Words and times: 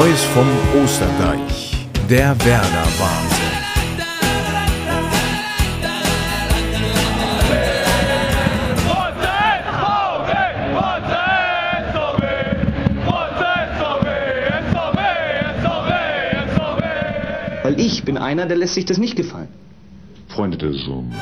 Neues 0.00 0.24
vom 0.24 0.48
Osterdeich. 0.82 1.86
Der 2.10 2.34
Werder-Wahnsinn. 2.44 3.44
Weil 17.62 17.78
ich 17.78 18.04
bin 18.04 18.18
einer, 18.18 18.46
der 18.46 18.56
lässt 18.56 18.74
sich 18.74 18.86
das 18.86 18.98
nicht 18.98 19.14
gefallen. 19.14 19.46
Freunde 20.26 20.58
der 20.58 20.72
Sonne. 20.72 21.14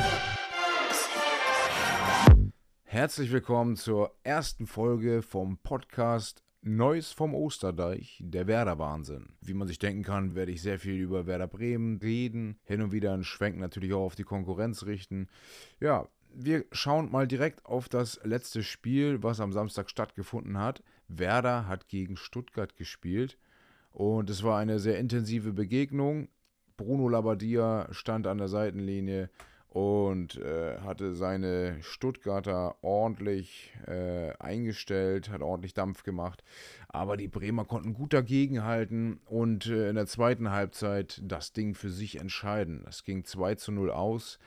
Herzlich 2.85 3.31
willkommen 3.31 3.75
zur 3.75 4.15
ersten 4.23 4.65
Folge 4.65 5.21
vom 5.21 5.59
Podcast 5.59 6.43
Neues 6.65 7.11
vom 7.11 7.35
Osterdeich, 7.35 8.21
der 8.23 8.47
Werder-Wahnsinn. 8.47 9.33
Wie 9.41 9.53
man 9.53 9.67
sich 9.67 9.79
denken 9.79 10.03
kann, 10.03 10.33
werde 10.33 10.53
ich 10.53 10.61
sehr 10.61 10.79
viel 10.79 10.95
über 10.95 11.27
Werder 11.27 11.47
Bremen 11.47 11.97
reden, 11.97 12.57
hin 12.63 12.81
und 12.81 12.93
wieder 12.93 13.13
einen 13.13 13.25
Schwenk 13.25 13.57
natürlich 13.57 13.91
auch 13.91 14.05
auf 14.05 14.15
die 14.15 14.23
Konkurrenz 14.23 14.85
richten. 14.85 15.27
Ja, 15.81 16.07
wir 16.33 16.63
schauen 16.71 17.11
mal 17.11 17.27
direkt 17.27 17.65
auf 17.65 17.89
das 17.89 18.17
letzte 18.23 18.63
Spiel, 18.63 19.21
was 19.21 19.41
am 19.41 19.51
Samstag 19.51 19.89
stattgefunden 19.89 20.57
hat. 20.57 20.81
Werder 21.09 21.67
hat 21.67 21.89
gegen 21.89 22.15
Stuttgart 22.15 22.77
gespielt 22.77 23.37
und 23.91 24.29
es 24.29 24.41
war 24.41 24.57
eine 24.57 24.79
sehr 24.79 24.97
intensive 24.99 25.51
Begegnung. 25.51 26.29
Bruno 26.77 27.09
Labbadia 27.09 27.89
stand 27.91 28.25
an 28.25 28.37
der 28.37 28.47
Seitenlinie 28.47 29.29
und 29.73 30.35
äh, 30.35 30.77
hatte 30.81 31.15
seine 31.15 31.77
Stuttgarter 31.81 32.75
ordentlich 32.83 33.73
äh, 33.87 34.31
eingestellt, 34.37 35.31
hat 35.31 35.41
ordentlich 35.41 35.73
Dampf 35.73 36.03
gemacht. 36.03 36.43
Aber 36.89 37.17
die 37.17 37.27
Bremer 37.27 37.65
konnten 37.65 37.95
gut 37.95 38.13
dagegenhalten 38.13 39.19
und 39.25 39.65
äh, 39.65 39.89
in 39.89 39.95
der 39.95 40.05
zweiten 40.05 40.51
Halbzeit 40.51 41.19
das 41.23 41.53
Ding 41.53 41.73
für 41.73 41.89
sich 41.89 42.19
entscheiden. 42.19 42.85
Es 42.87 43.03
ging 43.03 43.25
2 43.25 43.55
zu 43.55 43.71
0 43.71 43.89
aus. 43.89 44.37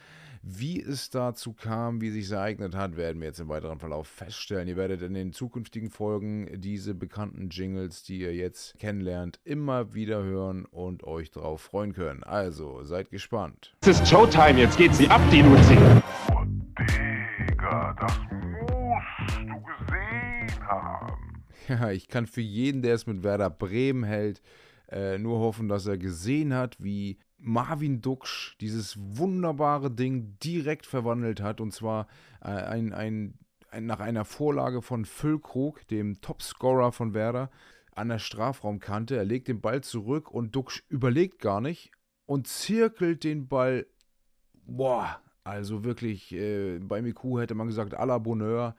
Wie 0.48 0.80
es 0.80 1.10
dazu 1.10 1.54
kam, 1.54 2.00
wie 2.00 2.10
sich 2.10 2.30
ereignet 2.30 2.76
hat, 2.76 2.96
werden 2.96 3.20
wir 3.20 3.26
jetzt 3.26 3.40
im 3.40 3.48
weiteren 3.48 3.80
Verlauf 3.80 4.06
feststellen. 4.06 4.68
Ihr 4.68 4.76
werdet 4.76 5.02
in 5.02 5.12
den 5.12 5.32
zukünftigen 5.32 5.90
Folgen 5.90 6.60
diese 6.60 6.94
bekannten 6.94 7.48
Jingles, 7.48 8.04
die 8.04 8.20
ihr 8.20 8.32
jetzt 8.32 8.78
kennenlernt, 8.78 9.40
immer 9.42 9.92
wieder 9.92 10.22
hören 10.22 10.64
und 10.64 11.02
euch 11.02 11.32
darauf 11.32 11.62
freuen 11.62 11.94
können. 11.94 12.22
Also 12.22 12.84
seid 12.84 13.10
gespannt. 13.10 13.74
Es 13.80 13.98
ist 13.98 14.08
Showtime, 14.08 14.60
jetzt 14.60 14.78
geht 14.78 14.94
sie 14.94 15.08
ab, 15.08 15.20
die 15.32 15.42
Luzi. 15.42 15.76
Oh, 16.30 16.44
Digga, 16.78 17.96
das 18.00 18.16
musst 18.30 19.36
du 19.38 19.60
gesehen 19.64 20.60
haben. 20.60 21.12
Ja, 21.68 21.90
ich 21.90 22.06
kann 22.06 22.28
für 22.28 22.40
jeden, 22.40 22.82
der 22.82 22.94
es 22.94 23.08
mit 23.08 23.24
Werder 23.24 23.50
Bremen 23.50 24.04
hält, 24.04 24.40
äh, 24.92 25.18
nur 25.18 25.40
hoffen, 25.40 25.68
dass 25.68 25.86
er 25.86 25.98
gesehen 25.98 26.54
hat, 26.54 26.76
wie 26.78 27.18
Marvin 27.38 28.00
Duksch 28.00 28.56
dieses 28.60 28.96
wunderbare 28.98 29.90
Ding 29.90 30.38
direkt 30.42 30.86
verwandelt 30.86 31.40
hat. 31.40 31.60
Und 31.60 31.72
zwar 31.72 32.06
äh, 32.40 32.48
ein, 32.48 32.92
ein, 32.92 33.38
ein, 33.70 33.86
nach 33.86 34.00
einer 34.00 34.24
Vorlage 34.24 34.82
von 34.82 35.04
Füllkrug, 35.04 35.86
dem 35.88 36.20
Topscorer 36.20 36.92
von 36.92 37.14
Werder, 37.14 37.50
an 37.94 38.08
der 38.08 38.18
Strafraumkante. 38.18 39.16
Er 39.16 39.24
legt 39.24 39.48
den 39.48 39.60
Ball 39.60 39.82
zurück 39.82 40.30
und 40.30 40.54
Duksch 40.54 40.82
überlegt 40.88 41.40
gar 41.40 41.60
nicht 41.60 41.92
und 42.26 42.46
zirkelt 42.46 43.24
den 43.24 43.48
Ball. 43.48 43.86
Boah, 44.66 45.20
also 45.44 45.84
wirklich, 45.84 46.32
äh, 46.32 46.78
bei 46.80 47.00
Miku 47.02 47.38
hätte 47.38 47.54
man 47.54 47.68
gesagt, 47.68 47.98
à 47.98 48.04
la 48.04 48.18
Bonheur. 48.18 48.74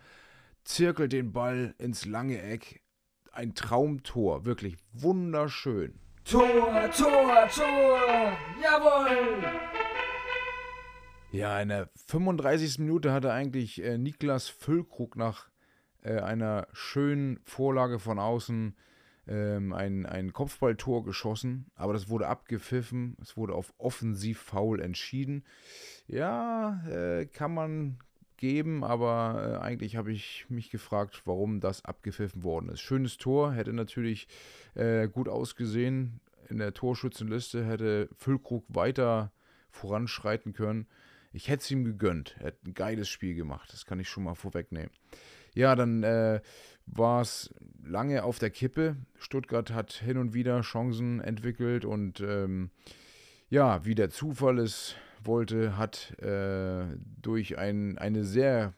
Zirkelt 0.64 1.14
den 1.14 1.32
Ball 1.32 1.74
ins 1.78 2.06
lange 2.06 2.42
Eck. 2.42 2.82
Ein 3.32 3.56
Traumtor, 3.56 4.46
wirklich 4.46 4.76
wunderschön. 4.92 6.00
Tor, 6.30 6.90
Tor, 6.92 7.48
Tor! 7.56 8.38
Jawohl! 8.62 9.46
Ja, 11.32 11.62
in 11.62 11.70
der 11.70 11.90
35. 12.08 12.80
Minute 12.80 13.14
hatte 13.14 13.32
eigentlich 13.32 13.82
äh, 13.82 13.98
Niklas 13.98 14.50
Füllkrug 14.50 15.16
nach 15.16 15.48
äh, 16.02 16.20
einer 16.20 16.68
schönen 16.74 17.40
Vorlage 17.46 18.00
von 18.00 18.20
außen 18.20 18.76
ähm, 19.30 19.72
ein, 19.72 20.06
ein 20.06 20.34
Kopfballtor 20.34 21.06
geschossen, 21.06 21.72
aber 21.76 21.94
das 21.94 22.10
wurde 22.10 22.28
abgepfiffen. 22.28 23.16
Es 23.22 23.38
wurde 23.38 23.54
auf 23.54 23.74
offensiv 23.78 24.42
faul 24.42 24.82
entschieden. 24.82 25.46
Ja, 26.08 26.86
äh, 26.90 27.26
kann 27.26 27.54
man 27.54 28.00
geben, 28.38 28.84
aber 28.84 29.60
äh, 29.62 29.64
eigentlich 29.64 29.96
habe 29.96 30.12
ich 30.12 30.46
mich 30.50 30.70
gefragt, 30.70 31.24
warum 31.26 31.60
das 31.60 31.84
abgepfiffen 31.84 32.44
worden 32.44 32.70
ist. 32.70 32.82
Schönes 32.82 33.18
Tor, 33.18 33.54
hätte 33.54 33.74
natürlich 33.74 34.28
äh, 34.76 35.08
gut 35.08 35.28
ausgesehen. 35.28 36.20
In 36.50 36.60
der 36.60 36.74
Torschützenliste 36.74 37.66
hätte 37.66 38.10
Füllkrug 38.16 38.66
weiter 38.70 39.32
voranschreiten 39.70 40.54
können. 40.54 40.88
Ich 41.34 41.50
hätte 41.50 41.62
es 41.64 41.72
ihm 41.72 41.84
gegönnt. 41.84 42.36
Er 42.40 42.48
hat 42.48 42.66
ein 42.66 42.74
geiles 42.74 43.10
Spiel 43.10 43.36
gemacht. 43.36 43.72
Das 43.74 43.86
kann 43.86 44.00
ich 44.00 44.10
schon 44.10 44.24
mal 44.24 44.36
vorwegnehmen. 44.36 44.92
Ja, 45.54 45.76
dann 45.76 46.04
äh, 46.04 46.40
war 46.86 47.22
es 47.22 47.54
lange 47.84 48.24
auf 48.24 48.40
der 48.40 48.50
Kippe. 48.50 48.96
Stuttgart 49.18 49.72
hat 49.72 49.92
hin 49.92 50.18
und 50.18 50.34
wieder 50.34 50.62
Chancen 50.62 51.20
entwickelt 51.20 51.84
und 51.84 52.22
ähm, 52.22 52.70
ja, 53.50 53.84
wie 53.86 53.96
der 53.96 54.10
Zufall 54.10 54.60
es 54.60 54.96
wollte, 55.26 55.78
hat 55.78 56.18
äh, 56.20 56.86
durch 57.22 57.58
ein, 57.58 57.98
eine 57.98 58.24
sehr 58.24 58.74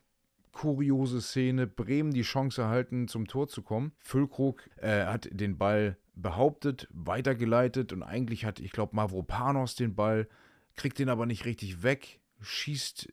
kuriose 0.52 1.22
Szene 1.22 1.68
Bremen 1.68 2.12
die 2.12 2.22
Chance 2.22 2.62
erhalten, 2.62 3.08
zum 3.08 3.28
Tor 3.28 3.48
zu 3.48 3.62
kommen. 3.62 3.94
Füllkrug 4.00 4.70
äh, 4.78 5.06
hat 5.06 5.30
den 5.32 5.58
Ball 5.58 5.98
behauptet, 6.16 6.88
weitergeleitet 6.92 7.94
und 7.94 8.04
eigentlich 8.04 8.46
hat, 8.46 8.60
ich 8.60 8.72
glaube, 8.72 8.96
Mavropanos 8.96 9.76
den 9.76 9.96
Ball, 9.96 10.28
kriegt 10.76 11.00
den 11.00 11.10
aber 11.10 11.26
nicht 11.26 11.46
richtig 11.46 11.84
weg, 11.84 12.20
schießt 12.42 13.08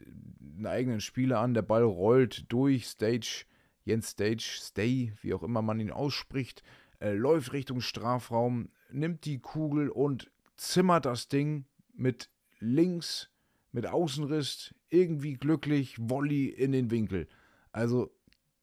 einen 0.56 0.66
eigenen 0.66 1.00
Spieler 1.00 1.40
an, 1.40 1.54
der 1.54 1.62
Ball 1.62 1.82
rollt 1.82 2.50
durch 2.52 2.86
Stage, 2.86 3.44
Jens 3.84 4.10
Stage, 4.10 4.58
Stay, 4.60 5.12
wie 5.20 5.34
auch 5.34 5.42
immer 5.42 5.62
man 5.62 5.80
ihn 5.80 5.90
ausspricht, 5.90 6.62
äh, 7.00 7.12
läuft 7.12 7.52
Richtung 7.52 7.80
Strafraum, 7.80 8.70
nimmt 8.90 9.24
die 9.24 9.38
Kugel 9.38 9.88
und 9.88 10.30
zimmert 10.56 11.06
das 11.06 11.28
Ding 11.28 11.66
mit 11.94 12.30
links, 12.58 13.30
mit 13.72 13.86
Außenriss, 13.86 14.74
irgendwie 14.88 15.34
glücklich, 15.34 15.96
Volley 15.98 16.46
in 16.46 16.72
den 16.72 16.90
Winkel. 16.90 17.28
Also 17.72 18.10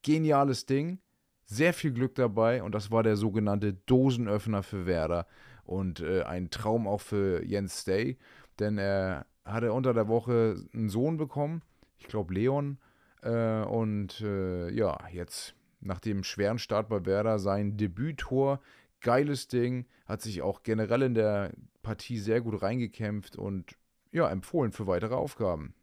geniales 0.02 0.66
Ding, 0.66 1.00
sehr 1.46 1.74
viel 1.74 1.92
Glück 1.92 2.16
dabei 2.16 2.64
und 2.64 2.74
das 2.74 2.92
war 2.92 3.04
der 3.04 3.16
sogenannte 3.16 3.74
Dosenöffner 3.74 4.64
für 4.64 4.86
Werder 4.86 5.28
und 5.66 6.00
äh, 6.00 6.24
ein 6.24 6.50
Traum 6.50 6.88
auch 6.88 7.02
für 7.02 7.44
Jens 7.46 7.81
Stay, 7.81 8.18
denn 8.59 8.78
er 8.78 9.26
hatte 9.46 9.74
unter 9.74 9.94
der 9.94 10.08
Woche 10.08 10.64
einen 10.74 10.90
Sohn 10.90 11.18
bekommen, 11.18 11.62
ich 11.98 12.08
glaube 12.08 12.34
Leon, 12.34 12.80
äh, 13.22 13.64
und 13.64 14.22
äh, 14.22 14.72
ja, 14.72 14.98
jetzt 15.12 15.56
nach 15.80 16.00
dem 16.00 16.24
schweren 16.24 16.60
Start 16.60 16.90
bei 16.90 17.06
Werder 17.06 17.40
sein 17.40 17.78
Debüttor, 17.78 18.62
geiles 19.02 19.48
Ding, 19.48 19.86
hat 20.06 20.22
sich 20.22 20.42
auch 20.42 20.64
generell 20.64 21.02
in 21.02 21.14
der 21.14 21.52
Partie 21.81 22.18
sehr 22.18 22.42
gut 22.42 22.62
reingekämpft 22.62 23.36
und 23.36 23.75
ja, 24.13 24.29
empfohlen 24.29 24.72
für 24.72 24.88
weitere 24.88 25.16
Aufgaben. 25.16 25.74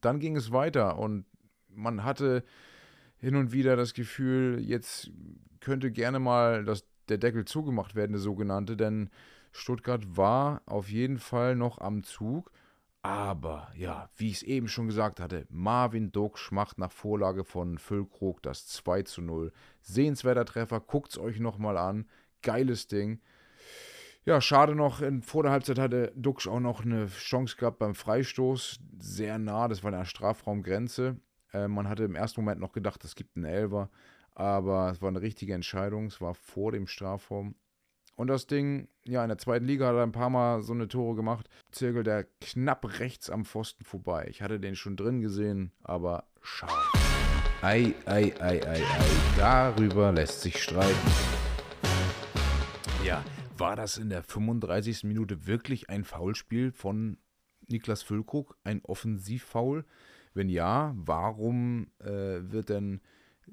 Dann 0.00 0.18
ging 0.18 0.36
es 0.36 0.50
weiter 0.50 0.98
und 0.98 1.26
man 1.68 2.02
hatte 2.02 2.44
hin 3.16 3.36
und 3.36 3.52
wieder 3.52 3.76
das 3.76 3.94
Gefühl, 3.94 4.60
jetzt 4.60 5.10
könnte 5.60 5.90
gerne 5.90 6.18
mal 6.18 6.64
das, 6.64 6.84
der 7.08 7.18
Deckel 7.18 7.44
zugemacht 7.44 7.94
werden, 7.94 8.12
der 8.12 8.20
sogenannte, 8.20 8.76
denn 8.76 9.10
Stuttgart 9.52 10.16
war 10.16 10.62
auf 10.66 10.90
jeden 10.90 11.18
Fall 11.18 11.54
noch 11.54 11.78
am 11.78 12.02
Zug. 12.02 12.50
Aber 13.02 13.70
ja, 13.76 14.08
wie 14.16 14.28
ich 14.28 14.36
es 14.36 14.42
eben 14.42 14.66
schon 14.66 14.86
gesagt 14.86 15.20
hatte, 15.20 15.46
Marvin 15.50 16.10
Duksch 16.10 16.50
macht 16.52 16.78
nach 16.78 16.90
Vorlage 16.90 17.44
von 17.44 17.76
Füllkrug 17.78 18.42
das 18.42 18.66
2 18.66 19.02
zu 19.02 19.20
0. 19.20 19.52
Sehenswerter 19.82 20.46
Treffer, 20.46 20.80
guckt 20.80 21.12
es 21.12 21.18
euch 21.18 21.38
nochmal 21.38 21.76
an. 21.76 22.08
Geiles 22.42 22.88
Ding. 22.88 23.20
Ja, 24.26 24.40
schade 24.40 24.74
noch, 24.74 25.02
in, 25.02 25.20
vor 25.20 25.42
der 25.42 25.52
Halbzeit 25.52 25.78
hatte 25.78 26.10
Duksch 26.16 26.48
auch 26.48 26.60
noch 26.60 26.82
eine 26.82 27.08
Chance 27.08 27.56
gehabt 27.56 27.78
beim 27.78 27.94
Freistoß. 27.94 28.80
Sehr 28.98 29.38
nah, 29.38 29.68
das 29.68 29.82
war 29.82 29.92
in 29.92 29.98
der 29.98 30.06
Strafraumgrenze. 30.06 31.18
Äh, 31.52 31.68
man 31.68 31.88
hatte 31.88 32.04
im 32.04 32.14
ersten 32.14 32.40
Moment 32.40 32.58
noch 32.58 32.72
gedacht, 32.72 33.04
es 33.04 33.16
gibt 33.16 33.36
einen 33.36 33.44
Elver, 33.44 33.90
aber 34.34 34.90
es 34.90 35.02
war 35.02 35.10
eine 35.10 35.20
richtige 35.20 35.52
Entscheidung. 35.52 36.06
Es 36.06 36.22
war 36.22 36.34
vor 36.34 36.72
dem 36.72 36.86
Strafraum. 36.86 37.54
Und 38.16 38.28
das 38.28 38.46
Ding, 38.46 38.88
ja, 39.04 39.22
in 39.24 39.28
der 39.28 39.38
zweiten 39.38 39.66
Liga 39.66 39.88
hat 39.88 39.96
er 39.96 40.04
ein 40.04 40.12
paar 40.12 40.30
Mal 40.30 40.62
so 40.62 40.72
eine 40.72 40.88
Tore 40.88 41.16
gemacht. 41.16 41.50
Zirkelt 41.70 42.06
er 42.06 42.24
knapp 42.40 43.00
rechts 43.00 43.28
am 43.28 43.44
Pfosten 43.44 43.84
vorbei. 43.84 44.28
Ich 44.30 44.40
hatte 44.40 44.58
den 44.58 44.76
schon 44.76 44.96
drin 44.96 45.20
gesehen, 45.20 45.72
aber 45.82 46.24
schade. 46.40 46.72
Ei, 47.60 47.92
ei, 48.06 48.32
ei, 48.40 48.62
ei, 48.66 48.82
ei. 48.82 48.82
Darüber 49.36 50.12
lässt 50.12 50.40
sich 50.40 50.62
streiten. 50.62 51.12
Ja, 53.04 53.22
war 53.56 53.76
das 53.76 53.98
in 53.98 54.08
der 54.08 54.22
35. 54.22 55.04
Minute 55.04 55.46
wirklich 55.46 55.90
ein 55.90 56.04
Foulspiel 56.04 56.72
von 56.72 57.18
Niklas 57.68 58.02
Füllkrug? 58.02 58.56
Ein 58.64 58.80
Offensivfoul? 58.84 59.84
Wenn 60.34 60.48
ja, 60.48 60.92
warum 60.96 61.88
äh, 62.00 62.40
wird 62.42 62.68
denn 62.68 63.00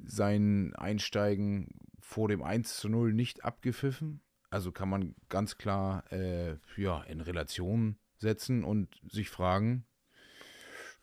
sein 0.03 0.73
Einsteigen 0.75 1.67
vor 1.99 2.27
dem 2.27 2.41
1 2.41 2.77
zu 2.77 2.89
0 2.89 3.13
nicht 3.13 3.45
abgepfiffen. 3.45 4.21
Also 4.49 4.71
kann 4.71 4.89
man 4.89 5.15
ganz 5.29 5.57
klar 5.57 6.11
äh, 6.11 6.57
ja, 6.75 7.03
in 7.03 7.21
Relation 7.21 7.97
setzen 8.17 8.63
und 8.63 8.99
sich 9.09 9.29
fragen, 9.29 9.85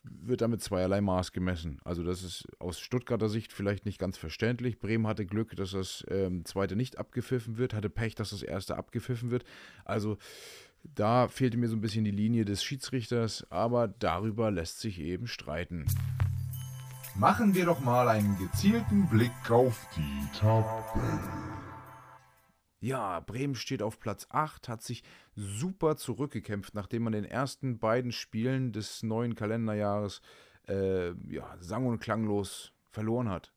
wird 0.03 0.41
damit 0.41 0.61
zweierlei 0.61 1.01
Maß 1.01 1.31
gemessen. 1.31 1.79
Also 1.83 2.03
das 2.03 2.23
ist 2.23 2.47
aus 2.59 2.79
Stuttgarter 2.79 3.29
Sicht 3.29 3.51
vielleicht 3.51 3.85
nicht 3.85 3.99
ganz 3.99 4.17
verständlich. 4.17 4.79
Bremen 4.79 5.07
hatte 5.07 5.25
Glück, 5.25 5.55
dass 5.55 5.71
das 5.71 6.05
ähm, 6.09 6.45
zweite 6.45 6.75
nicht 6.75 6.97
abgepfiffen 6.97 7.57
wird, 7.57 7.73
hatte 7.73 7.89
Pech, 7.89 8.15
dass 8.15 8.29
das 8.29 8.43
erste 8.43 8.77
abgepfiffen 8.77 9.31
wird. 9.31 9.43
Also 9.85 10.17
da 10.83 11.27
fehlte 11.27 11.57
mir 11.57 11.67
so 11.67 11.75
ein 11.75 11.81
bisschen 11.81 12.05
die 12.05 12.11
Linie 12.11 12.45
des 12.45 12.63
Schiedsrichters, 12.63 13.45
aber 13.51 13.87
darüber 13.87 14.51
lässt 14.51 14.79
sich 14.79 14.99
eben 14.99 15.27
streiten. 15.27 15.85
Machen 17.15 17.53
wir 17.53 17.65
doch 17.65 17.81
mal 17.81 18.07
einen 18.07 18.37
gezielten 18.37 19.07
Blick 19.09 19.51
auf 19.51 19.87
die 19.97 20.37
Tabelle. 20.39 21.48
Ja, 22.81 23.19
Bremen 23.19 23.55
steht 23.55 23.81
auf 23.81 23.99
Platz 23.99 24.27
8, 24.29 24.69
hat 24.69 24.81
sich 24.81 25.03
super 25.35 25.97
zurückgekämpft, 25.97 26.73
nachdem 26.75 27.03
man 27.03 27.13
den 27.13 27.25
ersten 27.25 27.77
beiden 27.77 28.11
Spielen 28.11 28.71
des 28.71 29.03
neuen 29.03 29.35
Kalenderjahres 29.35 30.21
äh, 30.67 31.09
ja, 31.27 31.57
sang- 31.59 31.87
und 31.87 31.99
klanglos 31.99 32.71
verloren 32.89 33.29
hat. 33.29 33.53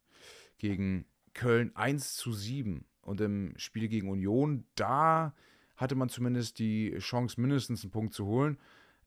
Gegen 0.58 1.06
Köln 1.34 1.74
1 1.76 2.16
zu 2.16 2.32
7. 2.32 2.84
Und 3.00 3.20
im 3.20 3.54
Spiel 3.56 3.88
gegen 3.88 4.10
Union, 4.10 4.64
da 4.76 5.34
hatte 5.76 5.94
man 5.94 6.08
zumindest 6.08 6.58
die 6.58 6.96
Chance, 6.98 7.40
mindestens 7.40 7.82
einen 7.82 7.90
Punkt 7.90 8.14
zu 8.14 8.26
holen. 8.26 8.58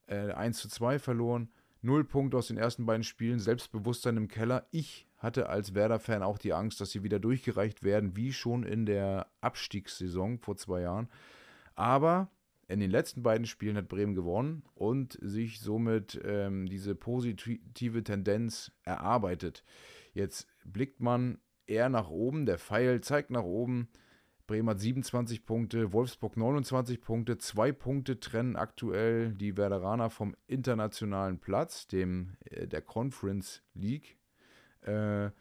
Äh, 0.08 0.32
1 0.32 0.60
zu 0.60 0.70
2 0.70 1.00
verloren. 1.00 1.50
Null 1.82 2.04
Punkte 2.04 2.38
aus 2.38 2.48
den 2.48 2.58
ersten 2.58 2.86
beiden 2.86 3.04
Spielen, 3.04 3.40
Selbstbewusstsein 3.40 4.18
im 4.18 4.28
Keller. 4.28 4.68
Ich 4.72 5.05
hatte 5.18 5.50
als 5.50 5.74
Werder-Fan 5.74 6.24
auch 6.24 6.38
die 6.38 6.54
Angst, 6.54 6.82
dass 6.82 6.92
sie 6.92 7.04
wieder 7.04 7.20
durchgereicht 7.20 7.84
werden, 7.84 8.16
wie 8.16 8.34
schon 8.34 8.64
in 8.64 8.86
der 8.86 9.28
Abstiegssaison 9.42 10.40
vor 10.40 10.58
zwei 10.58 10.82
Jahren. 10.82 11.10
Aber 11.76 12.30
in 12.68 12.80
den 12.80 12.90
letzten 12.90 13.22
beiden 13.22 13.46
Spielen 13.46 13.78
hat 13.78 13.88
Bremen 13.88 14.16
gewonnen 14.16 14.64
und 14.74 15.18
sich 15.22 15.60
somit 15.60 16.20
ähm, 16.24 16.66
diese 16.68 16.96
positive 16.96 18.04
Tendenz 18.04 18.72
erarbeitet. 18.84 19.64
Jetzt 20.14 20.48
blickt 20.64 21.00
man 21.00 21.38
eher 21.68 21.90
nach 21.90 22.10
oben, 22.10 22.46
der 22.46 22.58
Pfeil 22.58 23.02
zeigt 23.02 23.30
nach 23.30 23.44
oben. 23.44 23.88
Bremen 24.48 24.70
hat 24.70 24.80
27 24.80 25.46
Punkte, 25.46 25.92
Wolfsburg 25.92 26.38
29 26.38 27.02
Punkte, 27.02 27.38
zwei 27.38 27.72
Punkte 27.72 28.20
trennen 28.20 28.56
aktuell 28.56 29.34
die 29.34 29.58
Werderaner 29.58 30.10
vom 30.10 30.36
internationalen 30.48 31.40
Platz, 31.40 31.88
dem 31.88 32.38
äh, 32.46 32.68
der 32.68 32.82
Conference 32.82 33.64
League. 33.74 34.18
Äh, 34.86 35.32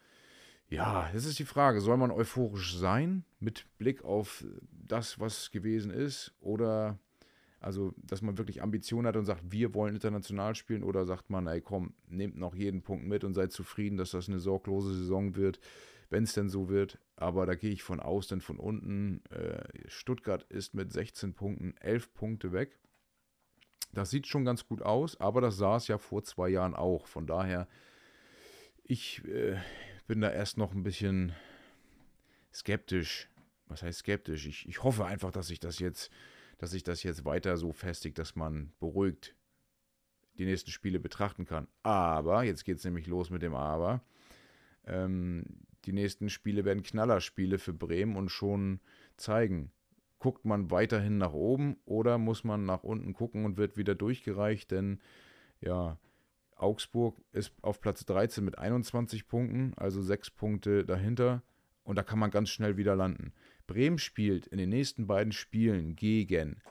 ja, 0.67 1.09
das 1.13 1.25
ist 1.25 1.39
die 1.39 1.45
Frage, 1.45 1.79
soll 1.79 1.97
man 1.97 2.11
euphorisch 2.11 2.75
sein 2.75 3.23
mit 3.39 3.65
Blick 3.77 4.03
auf 4.03 4.43
das, 4.71 5.19
was 5.19 5.51
gewesen 5.51 5.91
ist, 5.91 6.33
oder 6.39 6.97
also, 7.59 7.93
dass 7.97 8.21
man 8.21 8.37
wirklich 8.37 8.61
Ambitionen 8.61 9.07
hat 9.07 9.15
und 9.15 9.25
sagt, 9.25 9.51
wir 9.51 9.73
wollen 9.73 9.95
international 9.95 10.55
spielen, 10.55 10.83
oder 10.83 11.05
sagt 11.05 11.29
man, 11.29 11.47
ey, 11.47 11.61
komm, 11.61 11.93
nehmt 12.07 12.37
noch 12.37 12.55
jeden 12.55 12.81
Punkt 12.81 13.07
mit 13.07 13.23
und 13.23 13.33
seid 13.33 13.51
zufrieden, 13.51 13.97
dass 13.97 14.11
das 14.11 14.27
eine 14.27 14.39
sorglose 14.39 14.93
Saison 14.93 15.35
wird 15.35 15.59
wenn 16.09 16.23
es 16.23 16.33
denn 16.33 16.49
so 16.49 16.69
wird. 16.69 16.99
Aber 17.15 17.45
da 17.45 17.55
gehe 17.55 17.71
ich 17.71 17.83
von 17.83 17.99
aus, 17.99 18.27
denn 18.27 18.41
von 18.41 18.57
unten, 18.57 19.23
äh, 19.29 19.63
Stuttgart 19.87 20.43
ist 20.43 20.73
mit 20.73 20.91
16 20.91 21.33
Punkten 21.33 21.75
11 21.77 22.13
Punkte 22.13 22.51
weg. 22.51 22.79
Das 23.93 24.09
sieht 24.09 24.27
schon 24.27 24.43
ganz 24.43 24.67
gut 24.67 24.81
aus, 24.81 25.19
aber 25.19 25.39
das 25.39 25.57
sah 25.57 25.77
es 25.77 25.87
ja 25.87 25.97
vor 25.97 26.23
zwei 26.23 26.49
Jahren 26.49 26.73
auch. 26.73 27.07
Von 27.07 27.27
daher, 27.27 27.67
ich 28.87 29.23
äh, 29.25 29.57
bin 30.07 30.21
da 30.21 30.31
erst 30.31 30.57
noch 30.57 30.73
ein 30.73 30.83
bisschen 30.83 31.33
skeptisch. 32.53 33.29
Was 33.67 33.83
heißt 33.83 33.99
skeptisch? 33.99 34.45
Ich, 34.45 34.67
ich 34.67 34.83
hoffe 34.83 35.05
einfach, 35.05 35.31
dass 35.31 35.47
sich 35.47 35.59
das 35.59 35.79
jetzt, 35.79 36.11
dass 36.57 36.71
sich 36.71 36.83
das 36.83 37.03
jetzt 37.03 37.25
weiter 37.25 37.57
so 37.57 37.71
festigt, 37.71 38.17
dass 38.19 38.35
man 38.35 38.71
beruhigt 38.79 39.35
die 40.37 40.45
nächsten 40.45 40.71
Spiele 40.71 40.99
betrachten 40.99 41.45
kann. 41.45 41.67
Aber, 41.83 42.43
jetzt 42.43 42.65
geht 42.65 42.77
es 42.77 42.85
nämlich 42.85 43.07
los 43.07 43.29
mit 43.29 43.41
dem 43.41 43.55
Aber. 43.55 44.03
Ähm, 44.85 45.45
die 45.85 45.93
nächsten 45.93 46.29
Spiele 46.29 46.65
werden 46.65 46.83
Knallerspiele 46.83 47.57
für 47.57 47.73
Bremen 47.73 48.15
und 48.15 48.29
schon 48.29 48.81
zeigen, 49.17 49.71
guckt 50.19 50.45
man 50.45 50.71
weiterhin 50.71 51.17
nach 51.17 51.33
oben 51.33 51.77
oder 51.85 52.17
muss 52.17 52.43
man 52.43 52.65
nach 52.65 52.83
unten 52.83 53.13
gucken 53.13 53.45
und 53.45 53.57
wird 53.57 53.77
wieder 53.77 53.95
durchgereicht, 53.95 54.71
denn 54.71 54.99
ja, 55.61 55.97
Augsburg 56.55 57.21
ist 57.31 57.51
auf 57.61 57.81
Platz 57.81 58.05
13 58.05 58.43
mit 58.43 58.57
21 58.57 59.27
Punkten, 59.27 59.73
also 59.75 60.01
sechs 60.01 60.31
Punkte 60.31 60.85
dahinter 60.85 61.43
und 61.83 61.97
da 61.97 62.03
kann 62.03 62.19
man 62.19 62.31
ganz 62.31 62.49
schnell 62.49 62.77
wieder 62.77 62.95
landen. 62.95 63.31
Bremen 63.67 63.99
spielt 63.99 64.47
in 64.47 64.57
den 64.57 64.69
nächsten 64.69 65.07
beiden 65.07 65.31
Spielen 65.31 65.95
gegen 65.95 66.61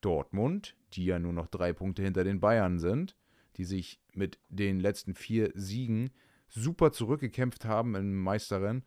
Dortmund, 0.00 0.76
die 0.94 1.04
ja 1.04 1.18
nur 1.18 1.32
noch 1.32 1.46
drei 1.46 1.72
Punkte 1.72 2.02
hinter 2.02 2.24
den 2.24 2.40
Bayern 2.40 2.78
sind, 2.78 3.16
die 3.56 3.64
sich 3.64 4.00
mit 4.14 4.38
den 4.48 4.80
letzten 4.80 5.14
vier 5.14 5.52
Siegen 5.54 6.10
super 6.48 6.92
zurückgekämpft 6.92 7.64
haben 7.64 7.94
im 7.94 8.16
Meisterrennen 8.16 8.84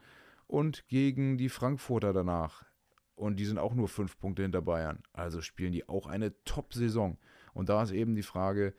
und 0.48 0.88
gegen 0.88 1.38
die 1.38 1.50
Frankfurter 1.50 2.14
danach. 2.14 2.66
Und 3.16 3.38
die 3.38 3.46
sind 3.46 3.58
auch 3.58 3.74
nur 3.74 3.88
fünf 3.88 4.20
Punkte 4.20 4.42
hinter 4.42 4.62
Bayern. 4.62 5.02
Also 5.14 5.42
spielen 5.42 5.72
die 5.72 5.88
auch 5.88 6.06
eine 6.06 6.34
Top-Saison. 6.44 7.18
Und 7.54 7.70
da 7.70 7.82
ist 7.82 7.92
eben 7.92 8.16
die 8.16 8.24
Frage, 8.24 8.74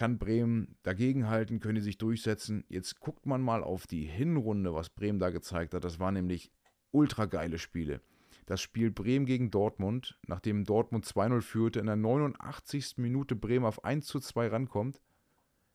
kann 0.00 0.16
Bremen 0.16 0.78
dagegenhalten, 0.82 1.60
können 1.60 1.74
die 1.74 1.82
sich 1.82 1.98
durchsetzen? 1.98 2.64
Jetzt 2.70 3.00
guckt 3.00 3.26
man 3.26 3.42
mal 3.42 3.62
auf 3.62 3.86
die 3.86 4.06
Hinrunde, 4.06 4.72
was 4.72 4.88
Bremen 4.88 5.18
da 5.18 5.28
gezeigt 5.28 5.74
hat. 5.74 5.84
Das 5.84 6.00
waren 6.00 6.14
nämlich 6.14 6.50
ultra 6.90 7.26
geile 7.26 7.58
Spiele. 7.58 8.00
Das 8.46 8.62
Spiel 8.62 8.90
Bremen 8.90 9.26
gegen 9.26 9.50
Dortmund, 9.50 10.18
nachdem 10.26 10.64
Dortmund 10.64 11.04
2-0 11.04 11.42
führte, 11.42 11.80
in 11.80 11.86
der 11.86 11.96
89. 11.96 12.96
Minute 12.96 13.36
Bremen 13.36 13.66
auf 13.66 13.84
1 13.84 14.06
zu 14.06 14.20
2 14.20 14.48
rankommt 14.48 15.02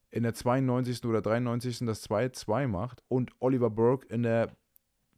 in 0.10 0.24
der 0.24 0.34
92. 0.34 1.06
oder 1.06 1.22
93. 1.22 1.86
das 1.86 2.10
2-2 2.10 2.68
macht 2.68 3.04
und 3.08 3.32
Oliver 3.38 3.70
Burke 3.70 4.08
in 4.08 4.24
der 4.24 4.58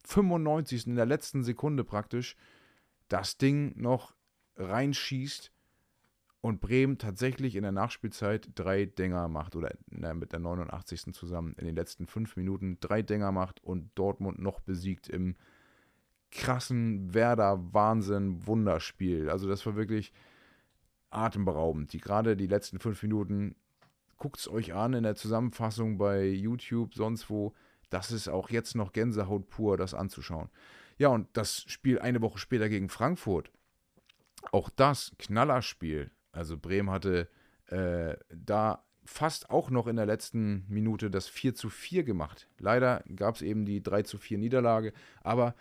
95. 0.04 0.86
in 0.86 0.98
der 0.98 1.06
letzten 1.06 1.46
Sekunde 1.46 1.86
praktisch 1.86 2.36
das 3.08 3.38
Ding 3.38 3.72
noch 3.80 4.18
reinschießt 4.58 5.54
und 6.42 6.62
Bremen 6.62 6.98
tatsächlich 6.98 7.56
in 7.56 7.64
der 7.64 7.72
Nachspielzeit 7.72 8.50
drei 8.56 8.86
Dinger 8.86 9.28
macht 9.28 9.56
oder 9.56 9.74
der, 9.88 10.14
mit 10.14 10.32
der 10.32 10.40
89. 10.40 11.14
zusammen 11.14 11.56
in 11.58 11.66
den 11.66 11.76
letzten 11.76 12.08
fünf 12.08 12.38
Minuten 12.38 12.78
drei 12.80 13.02
Dinger 13.02 13.32
macht 13.32 13.64
und 13.64 13.90
Dortmund 13.96 14.40
noch 14.40 14.60
besiegt 14.60 15.10
im 15.10 15.36
krassen 16.32 17.14
Werder-Wahnsinn-Wunderspiel. 17.14 19.30
Also 19.30 19.48
das 19.48 19.66
war 19.66 19.76
wirklich 19.76 20.14
atemberaubend. 21.10 21.94
Die 21.94 22.00
gerade 22.00 22.38
die 22.38 22.48
letzten 22.48 22.80
fünf 22.80 23.02
Minuten 23.02 23.56
Guckt 24.18 24.40
es 24.40 24.50
euch 24.50 24.74
an 24.74 24.94
in 24.94 25.04
der 25.04 25.16
Zusammenfassung 25.16 25.98
bei 25.98 26.26
YouTube, 26.26 26.96
sonst 26.96 27.30
wo. 27.30 27.54
Das 27.90 28.12
ist 28.12 28.28
auch 28.28 28.50
jetzt 28.50 28.76
noch 28.76 28.92
Gänsehaut 28.92 29.48
pur, 29.48 29.78
das 29.78 29.94
anzuschauen. 29.94 30.50
Ja, 30.98 31.10
und 31.10 31.30
das 31.34 31.64
Spiel 31.68 32.00
eine 32.00 32.22
Woche 32.22 32.40
später 32.40 32.68
gegen 32.68 32.90
Frankfurt. 32.90 33.52
Auch 34.52 34.70
das 34.70 35.14
Knallerspiel. 35.20 36.12
Also 36.38 36.58
Bremen 36.58 36.92
hatte 36.92 37.28
äh, 37.68 38.16
da 38.30 38.84
fast 39.06 39.50
auch 39.50 39.70
noch 39.70 39.88
in 39.88 39.96
der 39.96 40.06
letzten 40.06 40.66
Minute 40.68 41.10
das 41.10 41.28
4 41.28 41.56
zu 41.56 41.70
4 41.70 42.04
gemacht. 42.04 42.48
Leider 42.60 43.04
gab 43.16 43.36
es 43.36 43.42
eben 43.42 43.66
die 43.66 43.82
3 43.82 44.04
zu 44.04 44.18
4 44.18 44.38
Niederlage, 44.38 44.94
aber 45.24 45.56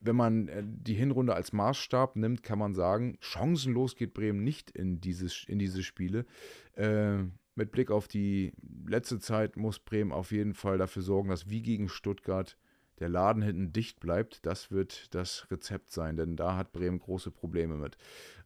wenn 0.00 0.16
man 0.16 0.48
äh, 0.48 0.62
die 0.64 0.94
Hinrunde 0.94 1.34
als 1.34 1.52
Maßstab 1.52 2.16
nimmt, 2.16 2.42
kann 2.42 2.58
man 2.58 2.74
sagen, 2.74 3.16
chancenlos 3.20 3.96
geht 3.96 4.14
Bremen 4.14 4.44
nicht 4.44 4.70
in, 4.70 5.00
dieses, 5.00 5.44
in 5.48 5.58
diese 5.58 5.82
Spiele. 5.82 6.26
Äh, 6.74 7.24
mit 7.56 7.70
Blick 7.72 7.90
auf 7.90 8.06
die 8.06 8.52
letzte 8.86 9.18
Zeit 9.18 9.56
muss 9.56 9.78
Bremen 9.78 10.12
auf 10.12 10.30
jeden 10.30 10.54
Fall 10.54 10.78
dafür 10.78 11.02
sorgen, 11.02 11.28
dass 11.30 11.48
wie 11.48 11.62
gegen 11.62 11.88
Stuttgart 11.88 12.56
der 13.00 13.08
Laden 13.08 13.42
hinten 13.42 13.72
dicht 13.72 14.00
bleibt. 14.00 14.44
Das 14.46 14.70
wird 14.70 15.14
das 15.14 15.50
Rezept 15.50 15.90
sein, 15.90 16.16
denn 16.16 16.36
da 16.36 16.56
hat 16.56 16.72
Bremen 16.72 16.98
große 16.98 17.30
Probleme 17.30 17.76
mit. 17.76 17.96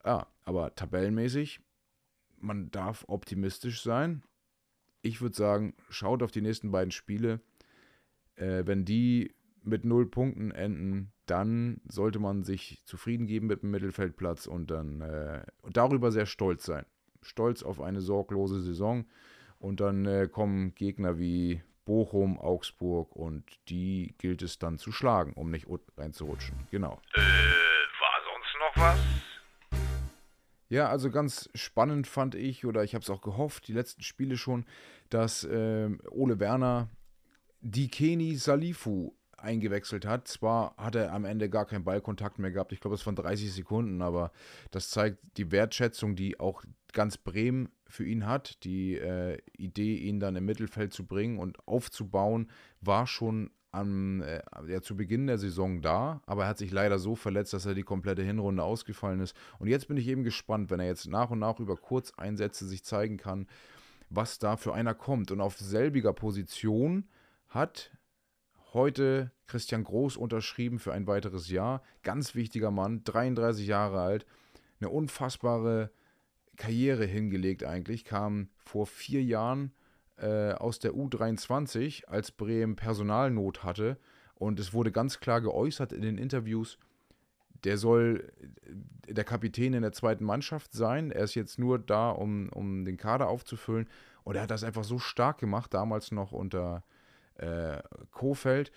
Ah, 0.09 0.27
aber 0.45 0.75
tabellenmäßig, 0.75 1.61
man 2.38 2.71
darf 2.71 3.05
optimistisch 3.09 3.83
sein. 3.83 4.23
Ich 5.03 5.21
würde 5.21 5.37
sagen, 5.37 5.75
schaut 5.91 6.23
auf 6.23 6.31
die 6.31 6.43
nächsten 6.43 6.71
beiden 6.71 6.91
Spiele. 6.91 7.41
Äh, 8.37 8.62
wenn 8.67 8.85
die 8.85 9.35
mit 9.62 9.85
null 9.85 10.07
Punkten 10.07 10.50
enden, 10.50 11.12
dann 11.27 11.81
sollte 11.88 12.19
man 12.19 12.43
sich 12.43 12.83
zufrieden 12.85 13.27
geben 13.27 13.47
mit 13.47 13.62
dem 13.62 13.71
Mittelfeldplatz 13.71 14.47
und 14.47 14.71
dann 14.71 15.00
äh, 15.03 15.45
darüber 15.71 16.11
sehr 16.11 16.27
stolz 16.27 16.65
sein 16.65 16.87
stolz 17.23 17.62
auf 17.62 17.81
eine 17.81 18.00
sorglose 18.00 18.61
Saison. 18.61 19.07
Und 19.59 19.81
dann 19.81 20.07
äh, 20.07 20.29
kommen 20.31 20.75
Gegner 20.75 21.19
wie 21.19 21.62
Bochum, 21.85 22.38
Augsburg 22.38 23.17
und 23.17 23.45
die 23.69 24.15
gilt 24.19 24.43
es 24.43 24.59
dann 24.59 24.79
zu 24.79 24.93
schlagen, 24.93 25.33
um 25.33 25.50
nicht 25.50 25.67
reinzurutschen. 25.97 26.57
Genau. 26.71 27.00
Äh, 27.15 27.21
war 27.21 28.19
sonst 28.25 28.57
noch 28.61 28.83
was? 28.83 28.99
Ja, 30.69 30.89
also 30.89 31.11
ganz 31.11 31.49
spannend 31.55 32.07
fand 32.07 32.35
ich, 32.35 32.67
oder 32.67 32.85
ich 32.85 32.95
habe 32.95 33.03
es 33.03 33.11
auch 33.11 33.23
gehofft, 33.23 33.69
die 33.69 33.73
letzten 33.73 34.03
Spiele 34.03 34.37
schon, 34.37 34.67
dass 35.09 35.45
äh, 35.45 35.89
Ole 36.11 36.41
Werner 36.41 36.91
Dikeni 37.63 38.37
Salifu 38.37 39.13
eingewechselt 39.39 40.05
hat. 40.05 40.29
Zwar 40.29 40.77
hat 40.77 40.95
er 40.95 41.13
am 41.13 41.25
Ende 41.25 41.49
gar 41.49 41.65
keinen 41.65 41.85
Ballkontakt 41.85 42.39
mehr 42.39 42.51
gehabt, 42.51 42.73
ich 42.73 42.81
glaube, 42.81 42.97
es 42.97 43.07
waren 43.07 43.17
30 43.17 43.53
Sekunden, 43.53 44.03
aber 44.03 44.33
das 44.71 44.91
zeigt 44.91 45.19
die 45.37 45.51
Wertschätzung, 45.51 46.17
die 46.17 46.39
auch 46.39 46.63
ganz 46.93 47.17
Bremen 47.17 47.71
für 47.87 48.05
ihn 48.05 48.27
hat. 48.27 48.63
Die 48.65 48.97
äh, 48.97 49.39
Idee, 49.57 49.97
ihn 49.97 50.21
dann 50.21 50.37
im 50.37 50.45
Mittelfeld 50.45 50.93
zu 50.93 51.07
bringen 51.07 51.39
und 51.39 51.67
aufzubauen, 51.67 52.51
war 52.81 53.07
schon 53.07 53.51
am, 53.71 54.23
äh, 54.23 54.41
ja, 54.67 54.81
zu 54.81 54.97
Beginn 54.97 55.27
der 55.27 55.39
Saison 55.39 55.83
da, 55.83 56.23
aber 56.27 56.45
er 56.45 56.49
hat 56.49 56.59
sich 56.59 56.71
leider 56.71 56.99
so 56.99 57.15
verletzt, 57.15 57.53
dass 57.53 57.67
er 57.67 57.75
die 57.75 57.83
komplette 57.83 58.23
Hinrunde 58.23 58.63
ausgefallen 58.63 59.21
ist. 59.21 59.37
Und 59.59 59.69
jetzt 59.69 59.89
bin 59.89 59.97
ich 59.97 60.09
eben 60.09 60.25
gespannt, 60.25 60.71
wenn 60.71 60.81
er 60.81 60.87
jetzt 60.87 61.07
nach 61.07 61.31
und 61.31 61.39
nach 61.39 61.61
über 61.61 61.77
Kurzeinsätze 61.77 62.67
sich 62.67 62.85
zeigen 62.85 63.19
kann, 63.19 63.47
was 64.11 64.39
da 64.39 64.57
für 64.57 64.75
einer 64.75 64.95
kommt. 64.95 65.31
Und 65.31 65.41
auf 65.41 65.59
selbiger 65.59 66.13
Position 66.13 67.09
hat 67.49 67.93
heute 68.73 69.33
Christian 69.47 69.85
Groß 69.85 70.17
unterschrieben 70.17 70.79
für 70.79 70.93
ein 70.93 71.07
weiteres 71.07 71.49
Jahr. 71.49 71.83
Ganz 72.03 72.35
wichtiger 72.35 72.71
Mann, 72.71 73.03
33 73.05 73.67
Jahre 73.67 74.01
alt, 74.01 74.27
eine 74.81 74.91
unfassbare 74.91 75.91
Karriere 76.57 77.05
hingelegt 77.05 77.65
eigentlich, 77.65 78.05
kam 78.05 78.49
vor 78.59 78.87
vier 78.87 79.23
Jahren 79.23 79.73
äh, 80.19 80.53
aus 80.53 80.79
der 80.79 80.93
U23, 80.93 82.07
als 82.07 82.31
Bremen 82.31 82.77
Personalnot 82.77 83.65
hatte. 83.65 83.99
Und 84.35 84.61
es 84.61 84.73
wurde 84.73 84.93
ganz 84.93 85.21
klar 85.21 85.41
geäußert 85.41 85.93
in 85.93 86.03
den 86.03 86.19
Interviews, 86.19 86.79
der 87.65 87.77
soll 87.77 88.31
äh, 89.07 89.13
der 89.13 89.25
Kapitän 89.25 89.75
in 89.75 89.83
der 89.83 89.93
zweiten 89.93 90.25
Mannschaft 90.25 90.73
sein. 90.73 91.11
Er 91.11 91.25
ist 91.25 91.35
jetzt 91.35 91.59
nur 91.59 91.79
da, 91.79 92.11
um, 92.11 92.49
um 92.51 92.85
den 92.85 92.97
Kader 92.97 93.29
aufzufüllen. 93.29 93.89
Und 94.25 94.37
er 94.37 94.43
hat 94.43 94.51
das 94.51 94.65
einfach 94.65 94.85
so 94.85 94.99
stark 94.99 95.39
gemacht, 95.39 95.73
damals 95.73 96.13
noch 96.13 96.33
unter 96.33 96.85
äh, 97.35 97.79
Kofeld. 98.11 98.71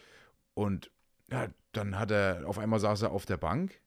Und 0.53 0.91
ja, 1.29 1.47
dann 1.73 1.99
hat 1.99 2.11
er, 2.11 2.47
auf 2.47 2.57
einmal 2.57 2.79
saß 2.79 3.03
er 3.03 3.11
auf 3.11 3.25
der 3.25 3.37
Bank 3.37 3.81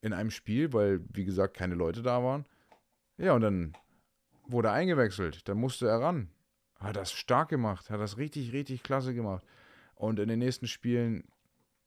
in 0.00 0.12
einem 0.12 0.30
Spiel, 0.30 0.72
weil, 0.72 1.00
wie 1.12 1.24
gesagt, 1.24 1.56
keine 1.56 1.74
Leute 1.74 2.02
da 2.02 2.22
waren. 2.22 2.46
Ja, 3.16 3.34
und 3.34 3.40
dann 3.42 3.72
wurde 4.46 4.68
er 4.68 4.74
eingewechselt. 4.74 5.48
Dann 5.48 5.58
musste 5.58 5.88
er 5.88 6.00
ran. 6.00 6.30
Hat 6.78 6.96
das 6.96 7.12
stark 7.12 7.48
gemacht, 7.48 7.90
hat 7.90 8.00
das 8.00 8.18
richtig, 8.18 8.52
richtig 8.52 8.82
klasse 8.82 9.14
gemacht. 9.14 9.44
Und 9.94 10.18
in 10.18 10.28
den 10.28 10.38
nächsten 10.38 10.68
Spielen 10.68 11.24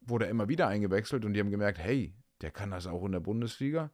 wurde 0.01 0.25
er 0.25 0.31
immer 0.31 0.49
wieder 0.49 0.67
eingewechselt 0.67 1.23
und 1.23 1.33
die 1.33 1.39
haben 1.39 1.51
gemerkt, 1.51 1.79
hey, 1.79 2.13
der 2.41 2.51
kann 2.51 2.71
das 2.71 2.87
auch 2.87 3.05
in 3.05 3.13
der 3.13 3.19
Bundesliga. 3.19 3.91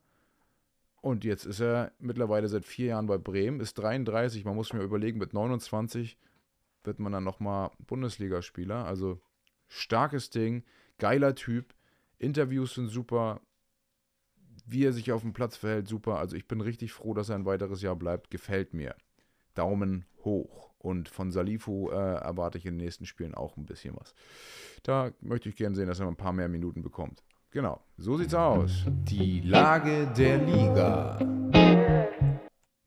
Und 1.02 1.24
jetzt 1.24 1.46
ist 1.46 1.62
er 1.62 1.92
mittlerweile 2.00 2.48
seit 2.48 2.66
vier 2.66 2.88
Jahren 2.88 3.06
bei 3.06 3.18
Bremen, 3.18 3.60
ist 3.60 3.76
33. 3.76 4.46
Man 4.46 4.56
muss 4.56 4.74
mir 4.74 4.82
überlegen, 4.82 5.20
mit 5.20 5.34
29 5.34 6.18
wird 6.84 7.00
man 7.00 7.12
dann 7.12 7.24
nochmal 7.24 7.72
Bundesligaspieler. 7.86 8.86
Also 8.86 9.22
starkes 9.68 10.32
Ding, 10.32 10.64
geiler 10.98 11.36
Typ. 11.36 11.76
Interviews 12.18 12.74
sind 12.74 12.88
super. 12.88 13.42
Wie 14.66 14.84
er 14.84 14.92
sich 14.92 15.12
auf 15.12 15.22
dem 15.22 15.34
Platz 15.34 15.56
verhält, 15.56 15.88
super. 15.88 16.18
Also 16.18 16.36
ich 16.36 16.48
bin 16.48 16.60
richtig 16.60 16.92
froh, 16.92 17.14
dass 17.14 17.30
er 17.30 17.36
ein 17.36 17.46
weiteres 17.46 17.82
Jahr 17.82 17.96
bleibt. 17.96 18.32
Gefällt 18.32 18.74
mir. 18.74 18.96
Daumen 19.58 20.06
hoch. 20.24 20.72
Und 20.80 21.10
von 21.10 21.32
Salifu 21.32 21.90
äh, 21.90 21.96
erwarte 21.96 22.58
ich 22.58 22.66
in 22.66 22.78
den 22.78 22.86
nächsten 22.86 23.06
Spielen 23.06 23.34
auch 23.34 23.58
ein 23.58 23.66
bisschen 23.66 23.96
was. 23.98 24.14
Da 24.84 25.12
möchte 25.22 25.50
ich 25.50 25.56
gerne 25.56 25.76
sehen, 25.76 25.88
dass 25.88 26.00
er 26.00 26.08
ein 26.08 26.16
paar 26.16 26.34
mehr 26.34 26.48
Minuten 26.48 26.82
bekommt. 26.82 27.24
Genau, 27.52 27.82
so 27.98 28.18
sieht's 28.18 28.34
aus. 28.34 28.86
Die 28.88 29.42
Lage 29.42 30.08
der 30.16 30.38
Liga. 30.38 31.18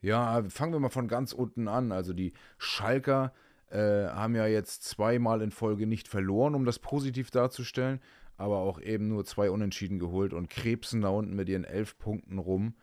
Ja, 0.01 0.43
fangen 0.49 0.73
wir 0.73 0.81
mal 0.81 0.89
von 0.89 1.09
ganz 1.09 1.33
unten 1.33 1.67
an. 1.67 1.93
Also 1.93 2.13
die 2.13 2.33
Schalker 2.59 3.33
äh, 3.71 4.07
haben 4.07 4.35
ja 4.35 4.47
jetzt 4.47 4.85
zweimal 4.85 5.43
in 5.43 5.51
Folge 5.51 5.87
nicht 5.87 6.09
verloren, 6.09 6.55
um 6.55 6.65
das 6.65 6.79
positiv 6.79 7.31
darzustellen, 7.31 8.01
aber 8.37 8.59
auch 8.59 8.81
eben 8.81 9.09
nur 9.09 9.25
zwei 9.25 9.51
Unentschieden 9.51 9.99
geholt 9.99 10.33
und 10.33 10.49
krebsen 10.49 11.03
da 11.03 11.09
unten 11.09 11.35
mit 11.35 11.49
ihren 11.49 11.65
elf 11.65 11.99
Punkten 11.99 12.39
rum. 12.39 12.75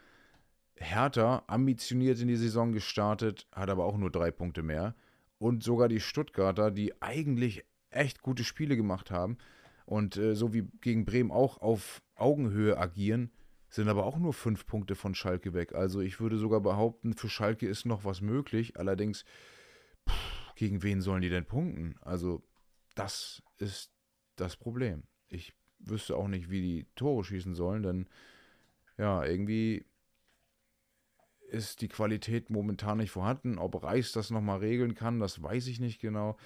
Hertha 0.79 1.43
ambitioniert 1.47 2.19
in 2.19 2.27
die 2.27 2.35
Saison 2.35 2.71
gestartet, 2.71 3.47
hat 3.51 3.69
aber 3.69 3.85
auch 3.85 3.97
nur 3.97 4.11
drei 4.11 4.31
Punkte 4.31 4.63
mehr. 4.63 4.95
Und 5.39 5.63
sogar 5.63 5.87
die 5.87 5.99
Stuttgarter, 5.99 6.71
die 6.71 7.01
eigentlich 7.01 7.63
echt 7.89 8.21
gute 8.21 8.43
Spiele 8.43 8.75
gemacht 8.75 9.11
haben 9.11 9.37
und 9.85 10.17
äh, 10.17 10.35
so 10.35 10.53
wie 10.53 10.67
gegen 10.81 11.05
Bremen 11.05 11.31
auch 11.31 11.61
auf 11.61 12.01
Augenhöhe 12.15 12.77
agieren, 12.77 13.31
sind 13.69 13.89
aber 13.89 14.05
auch 14.05 14.17
nur 14.17 14.33
fünf 14.33 14.65
Punkte 14.65 14.95
von 14.95 15.15
Schalke 15.15 15.53
weg. 15.53 15.75
Also 15.75 16.01
ich 16.01 16.19
würde 16.19 16.37
sogar 16.37 16.61
behaupten, 16.61 17.13
für 17.13 17.29
Schalke 17.29 17.67
ist 17.67 17.85
noch 17.85 18.05
was 18.05 18.21
möglich. 18.21 18.77
Allerdings, 18.77 19.25
pff, 20.09 20.53
gegen 20.55 20.83
wen 20.83 21.01
sollen 21.01 21.21
die 21.21 21.29
denn 21.29 21.45
punkten? 21.45 21.95
Also 22.01 22.43
das 22.95 23.43
ist 23.57 23.91
das 24.35 24.55
Problem. 24.55 25.03
Ich 25.27 25.53
wüsste 25.79 26.15
auch 26.15 26.27
nicht, 26.27 26.49
wie 26.49 26.61
die 26.61 26.87
Tore 26.95 27.23
schießen 27.23 27.55
sollen, 27.55 27.83
denn 27.83 28.09
ja, 28.97 29.23
irgendwie 29.23 29.85
ist 31.47 31.81
die 31.81 31.87
Qualität 31.87 32.49
momentan 32.49 32.97
nicht 32.97 33.11
vorhanden. 33.11 33.57
Ob 33.57 33.83
Reis 33.83 34.11
das 34.11 34.29
nochmal 34.29 34.59
regeln 34.59 34.95
kann, 34.95 35.19
das 35.19 35.41
weiß 35.41 35.67
ich 35.67 35.79
nicht 35.79 35.99
genau. 35.99 36.37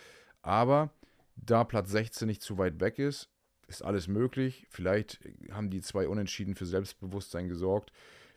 Aber 0.42 0.92
da 1.36 1.64
Platz 1.64 1.92
16 1.92 2.28
nicht 2.28 2.42
zu 2.42 2.58
weit 2.58 2.80
weg 2.80 3.00
ist, 3.00 3.30
ist 3.68 3.84
alles 3.84 4.08
möglich. 4.08 4.68
Vielleicht 4.70 5.20
haben 5.52 5.70
die 5.70 5.82
zwei 5.82 6.08
Unentschieden 6.08 6.56
für 6.56 6.66
Selbstbewusstsein 6.66 7.48
gesorgt. 7.48 7.92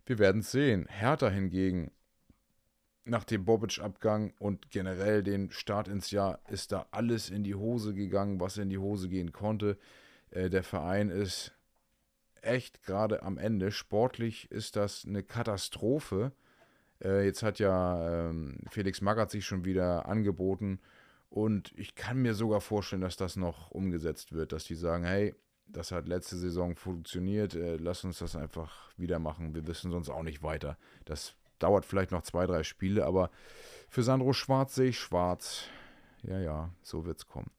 Wir 0.07 0.19
werden 0.19 0.41
es 0.41 0.53
sehen. 0.53 0.87
Hertha 0.89 1.29
hingegen, 1.29 1.91
nach 3.05 3.25
dem 3.25 3.45
Bobic-Abgang 3.45 4.33
und 4.39 4.71
generell 4.71 5.23
den 5.23 5.51
Start 5.51 5.89
ins 5.89 6.11
Jahr, 6.11 6.41
ist 6.49 6.73
da 6.73 6.87
alles 6.91 7.31
in 7.31 7.45
die 7.45 7.55
Hose 7.55 7.95
gegangen, 7.95 8.41
was 8.41 8.57
in 8.57 8.71
die 8.71 8.79
Hose 8.79 9.09
gehen 9.09 9.33
konnte. 9.33 9.77
Äh, 10.31 10.51
der 10.51 10.63
Verein 10.63 11.11
ist 11.11 11.53
echt 12.41 12.83
gerade 12.83 13.23
am 13.23 13.39
Ende. 13.39 13.73
Sportlich 13.73 14.51
ist 14.51 14.77
das 14.77 15.05
eine 15.07 15.23
Katastrophe. 15.23 16.33
Äh, 17.03 17.25
jetzt 17.25 17.43
hat 17.43 17.59
ja 17.59 18.29
ähm, 18.29 18.59
Felix 18.71 19.01
Magath 19.01 19.31
sich 19.31 19.45
schon 19.45 19.65
wieder 19.65 20.07
angeboten. 20.07 20.81
Und 21.31 21.73
ich 21.77 21.95
kann 21.95 22.23
mir 22.23 22.35
sogar 22.35 22.61
vorstellen, 22.61 23.03
dass 23.03 23.17
das 23.17 23.37
noch 23.37 23.71
umgesetzt 23.71 24.33
wird, 24.33 24.53
dass 24.53 24.65
die 24.65 24.77
sagen, 24.77 25.05
hey, 25.05 25.35
das 25.67 25.91
hat 25.91 26.07
letzte 26.07 26.37
Saison 26.37 26.77
funktioniert, 26.77 27.55
äh, 27.55 27.77
lass 27.77 28.05
uns 28.05 28.19
das 28.19 28.37
einfach 28.37 28.91
wieder 28.97 29.19
machen. 29.19 29.55
Wir 29.55 29.67
wissen 29.67 29.91
sonst 29.91 30.11
auch 30.11 30.23
nicht 30.23 30.43
weiter. 30.43 30.77
Das 31.05 31.35
dauert 31.59 31.87
vielleicht 31.87 32.13
noch 32.13 32.23
zwei, 32.23 32.47
drei 32.47 32.63
Spiele, 32.63 33.05
aber 33.05 33.31
für 33.89 34.03
Sandro 34.03 34.33
Schwarz 34.33 34.75
sehe 34.75 34.91
ich 34.91 34.99
schwarz. 34.99 35.65
Ja, 36.23 36.39
ja, 36.39 36.71
so 36.83 37.05
wird 37.05 37.19
es 37.19 37.27
kommen. 37.27 37.51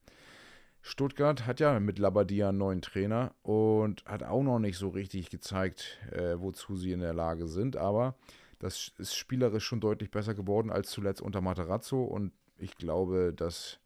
Stuttgart 0.82 1.46
hat 1.46 1.58
ja 1.58 1.80
mit 1.80 1.98
Labadia 1.98 2.50
einen 2.50 2.58
neuen 2.58 2.80
Trainer 2.80 3.34
und 3.42 4.04
hat 4.04 4.22
auch 4.22 4.42
noch 4.42 4.60
nicht 4.60 4.78
so 4.78 4.88
richtig 4.88 5.30
gezeigt, 5.30 5.98
äh, 6.12 6.36
wozu 6.38 6.76
sie 6.76 6.92
in 6.92 7.00
der 7.00 7.14
Lage 7.14 7.48
sind, 7.48 7.76
aber 7.76 8.14
das 8.58 8.92
ist 8.98 9.14
spielerisch 9.14 9.64
schon 9.64 9.80
deutlich 9.80 10.10
besser 10.10 10.34
geworden 10.34 10.70
als 10.70 10.90
zuletzt 10.90 11.20
unter 11.20 11.40
Materazzo 11.40 12.02
und 12.02 12.32
ich 12.58 12.76
glaube, 12.76 13.32
dass 13.34 13.80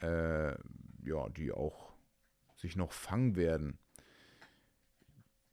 äh, 0.00 0.52
ja, 1.04 1.28
die 1.36 1.52
auch 1.52 1.92
sich 2.56 2.76
noch 2.76 2.92
fangen 2.92 3.36
werden. 3.36 3.78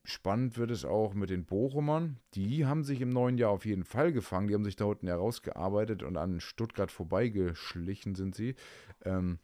Spannend 0.03 0.57
wird 0.57 0.71
es 0.71 0.83
auch 0.83 1.13
mit 1.13 1.29
den 1.29 1.45
Bochumern. 1.45 2.17
Die 2.33 2.65
haben 2.65 2.83
sich 2.83 3.01
im 3.01 3.09
neuen 3.09 3.37
Jahr 3.37 3.51
auf 3.51 3.65
jeden 3.65 3.83
Fall 3.83 4.11
gefangen. 4.11 4.47
Die 4.47 4.55
haben 4.55 4.65
sich 4.65 4.75
da 4.75 4.85
unten 4.85 5.07
herausgearbeitet 5.07 6.01
und 6.01 6.17
an 6.17 6.39
Stuttgart 6.39 6.91
vorbeigeschlichen 6.91 8.15
sind 8.15 8.33
sie. 8.33 8.55
Ähm, 9.05 9.39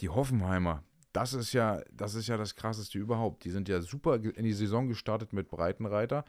die 0.00 0.10
Hoffenheimer, 0.10 0.84
das 1.12 1.32
ist 1.32 1.54
ja, 1.54 1.82
das 1.92 2.14
ist 2.14 2.28
ja 2.28 2.36
das 2.36 2.56
krasseste 2.56 2.98
überhaupt. 2.98 3.44
Die 3.44 3.50
sind 3.50 3.68
ja 3.68 3.80
super 3.80 4.16
in 4.16 4.44
die 4.44 4.52
Saison 4.52 4.86
gestartet 4.86 5.32
mit 5.32 5.48
Breitenreiter 5.48 6.24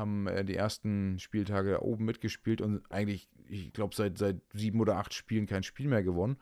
haben 0.00 0.26
äh, 0.26 0.44
die 0.44 0.56
ersten 0.56 1.18
Spieltage 1.18 1.82
oben 1.82 2.04
mitgespielt 2.04 2.60
und 2.60 2.82
eigentlich, 2.90 3.28
ich 3.48 3.72
glaube, 3.72 3.94
seit, 3.94 4.18
seit 4.18 4.36
sieben 4.52 4.80
oder 4.80 4.96
acht 4.96 5.14
Spielen 5.14 5.46
kein 5.46 5.62
Spiel 5.62 5.88
mehr 5.88 6.02
gewonnen. 6.02 6.36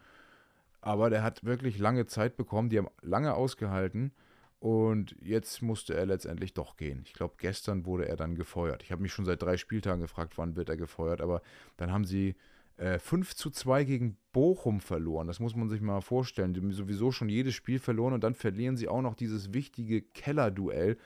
Aber 0.81 1.11
der 1.11 1.23
hat 1.23 1.45
wirklich 1.45 1.79
lange 1.79 2.07
Zeit 2.07 2.37
bekommen, 2.37 2.71
die 2.71 2.79
haben 2.79 2.89
lange 3.03 3.35
ausgehalten 3.35 4.13
und 4.61 5.15
jetzt 5.21 5.61
musste 5.61 5.95
er 5.95 6.07
letztendlich 6.07 6.55
doch 6.55 6.77
gehen. 6.77 7.03
Ich 7.05 7.13
glaube, 7.13 7.35
gestern 7.39 7.85
wurde 7.85 8.09
er 8.09 8.17
dann 8.17 8.35
gefeuert. 8.35 8.83
Ich 8.83 8.93
habe 8.93 9.03
mich 9.03 9.13
schon 9.13 9.25
seit 9.25 9.43
drei 9.43 9.57
Spieltagen 9.57 10.01
gefragt, 10.01 10.39
wann 10.39 10.57
wird 10.57 10.69
er 10.69 10.77
gefeuert, 10.77 11.21
aber 11.21 11.43
dann 11.77 11.93
haben 11.93 12.05
sie 12.05 12.37
äh, 12.77 12.99
5 12.99 13.35
zu 13.35 13.51
2 13.51 13.85
gegen 13.85 14.17
Bochum 14.33 14.81
verloren. 14.81 15.27
Das 15.27 15.41
muss 15.41 15.55
man 15.55 15.69
sich 15.69 15.81
mal 15.81 16.01
vorstellen. 16.01 16.55
Die 16.55 16.61
haben 16.61 16.73
sowieso 16.73 17.13
schon 17.13 17.29
jedes 17.29 17.55
Spiel 17.55 17.79
verloren 17.79 18.15
und 18.15 18.25
dann 18.25 18.35
verlieren 18.35 18.77
sie 18.77 18.89
auch 18.89 19.03
noch 19.03 19.15
dieses 19.15 19.53
wichtige 19.53 20.03
Kellerduell 20.03 20.97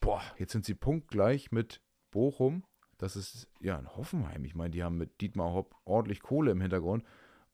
boah, 0.00 0.22
jetzt 0.38 0.52
sind 0.52 0.64
sie 0.64 0.74
punktgleich 0.74 1.52
mit 1.52 1.80
Bochum. 2.10 2.64
Das 2.98 3.16
ist 3.16 3.48
ja 3.60 3.76
ein 3.78 3.94
Hoffenheim. 3.96 4.44
Ich 4.44 4.54
meine, 4.54 4.70
die 4.70 4.82
haben 4.82 4.96
mit 4.96 5.20
Dietmar 5.20 5.52
Hopp 5.52 5.74
ordentlich 5.84 6.22
Kohle 6.22 6.52
im 6.52 6.60
Hintergrund 6.60 7.04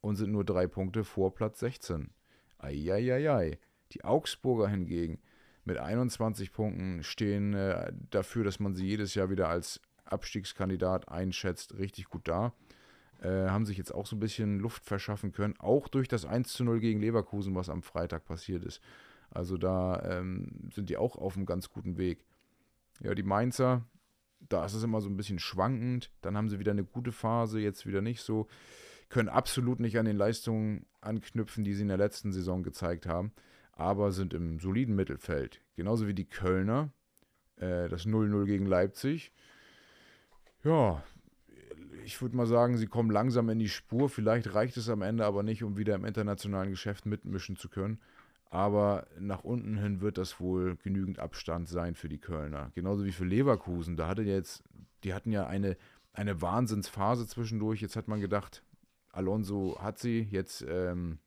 und 0.01 0.17
sind 0.17 0.31
nur 0.31 0.45
drei 0.45 0.67
Punkte 0.67 1.05
vor 1.05 1.35
Platz 1.35 1.61
16. 1.61 2.11
Eieiei. 2.59 3.59
Die 3.93 4.05
Augsburger 4.05 4.69
hingegen 4.69 5.21
mit 5.65 5.79
21 5.79 6.53
Punkten 6.53 7.03
stehen 7.03 7.55
äh, 7.55 7.93
dafür, 8.11 8.45
dass 8.45 8.61
man 8.61 8.75
sie 8.75 8.87
jedes 8.87 9.15
Jahr 9.15 9.31
wieder 9.31 9.49
als 9.49 9.81
Abstiegskandidat 10.05 11.09
einschätzt, 11.09 11.79
richtig 11.79 12.07
gut 12.07 12.29
da. 12.29 12.53
äh, 13.23 13.49
haben 13.49 13.67
sich 13.67 13.79
jetzt 13.79 13.95
auch 13.95 14.07
so 14.07 14.17
ein 14.17 14.21
bisschen 14.21 14.59
Luft 14.59 14.85
verschaffen 14.85 15.33
können, 15.33 15.55
auch 15.59 15.89
durch 15.89 16.09
das 16.09 16.25
1 16.25 16.53
zu 16.53 16.65
0 16.65 16.81
gegen 16.81 17.01
Leverkusen, 17.01 17.55
was 17.55 17.69
am 17.69 17.83
Freitag 17.83 18.25
passiert 18.25 18.65
ist. 18.65 18.81
Also 19.31 19.57
da 19.57 20.03
ähm, 20.03 20.69
sind 20.75 20.91
die 20.91 20.97
auch 20.97 21.17
auf 21.17 21.37
einem 21.37 21.47
ganz 21.47 21.71
guten 21.71 21.97
Weg. 21.97 22.25
Ja, 23.03 23.15
die 23.15 23.23
Mainzer, 23.23 23.85
da 24.39 24.65
ist 24.65 24.75
es 24.75 24.83
immer 24.83 25.01
so 25.01 25.09
ein 25.09 25.17
bisschen 25.17 25.39
schwankend. 25.39 26.11
Dann 26.21 26.37
haben 26.37 26.49
sie 26.49 26.59
wieder 26.59 26.73
eine 26.73 26.85
gute 26.85 27.13
Phase, 27.13 27.61
jetzt 27.61 27.87
wieder 27.87 28.01
nicht 28.01 28.21
so. 28.21 28.47
Können 29.09 29.29
absolut 29.29 29.81
nicht 29.81 29.99
an 29.99 30.07
den 30.07 30.17
Leistungen 30.17 30.87
anknüpfen, 31.01 31.65
die 31.65 31.75
sie 31.75 31.83
in 31.83 31.89
der 31.89 31.99
letzten 31.99 32.33
Saison 32.33 32.63
gezeigt 32.63 33.07
haben, 33.07 33.33
aber 33.73 34.13
sind 34.13 34.35
im 34.35 34.59
soliden 34.61 34.95
Mittelfeld. 34.95 35.61
Genauso 35.77 36.07
wie 36.07 36.15
die 36.15 36.29
Kölner. 36.29 36.93
Äh, 37.57 37.89
das 37.89 38.07
0-0 38.07 38.45
gegen 38.47 38.67
Leipzig. 38.67 39.33
Ja, 40.65 41.03
ich 42.05 42.21
würde 42.23 42.37
mal 42.37 42.47
sagen, 42.47 42.77
sie 42.77 42.87
kommen 42.87 43.11
langsam 43.11 43.49
in 43.49 43.59
die 43.59 43.69
Spur. 43.69 44.09
Vielleicht 44.09 44.55
reicht 44.55 44.77
es 44.77 44.89
am 44.89 45.03
Ende 45.03 45.25
aber 45.25 45.43
nicht, 45.43 45.63
um 45.63 45.77
wieder 45.77 45.95
im 45.95 46.05
internationalen 46.05 46.71
Geschäft 46.71 47.07
mitmischen 47.07 47.57
zu 47.57 47.69
können. 47.69 48.01
Aber 48.53 49.07
nach 49.19 49.45
unten 49.45 49.79
hin 49.79 50.03
wird 50.03 50.19
das 50.19 50.39
wohl 50.39 50.77
genügend 50.77 51.19
Abstand 51.19 51.71
sein 51.71 51.95
für 51.95 52.11
die 52.11 52.19
Kölner. 52.19 52.71
Genauso 52.75 53.07
wie 53.07 53.13
für 53.13 53.25
Leverkusen. 53.25 53.97
Da 53.97 54.09
hatte 54.09 54.21
jetzt, 54.25 54.63
die 55.05 55.15
hatten 55.15 55.33
ja 55.33 55.47
eine, 55.47 55.79
eine 56.13 56.43
Wahnsinnsphase 56.43 57.27
zwischendurch. 57.27 57.81
Jetzt 57.81 57.97
hat 57.97 58.09
man 58.09 58.21
gedacht, 58.21 58.63
Alonso 59.11 59.79
hat 59.81 59.99
sie. 59.99 60.29
Jetzt 60.31 60.67
ähm, 60.69 61.19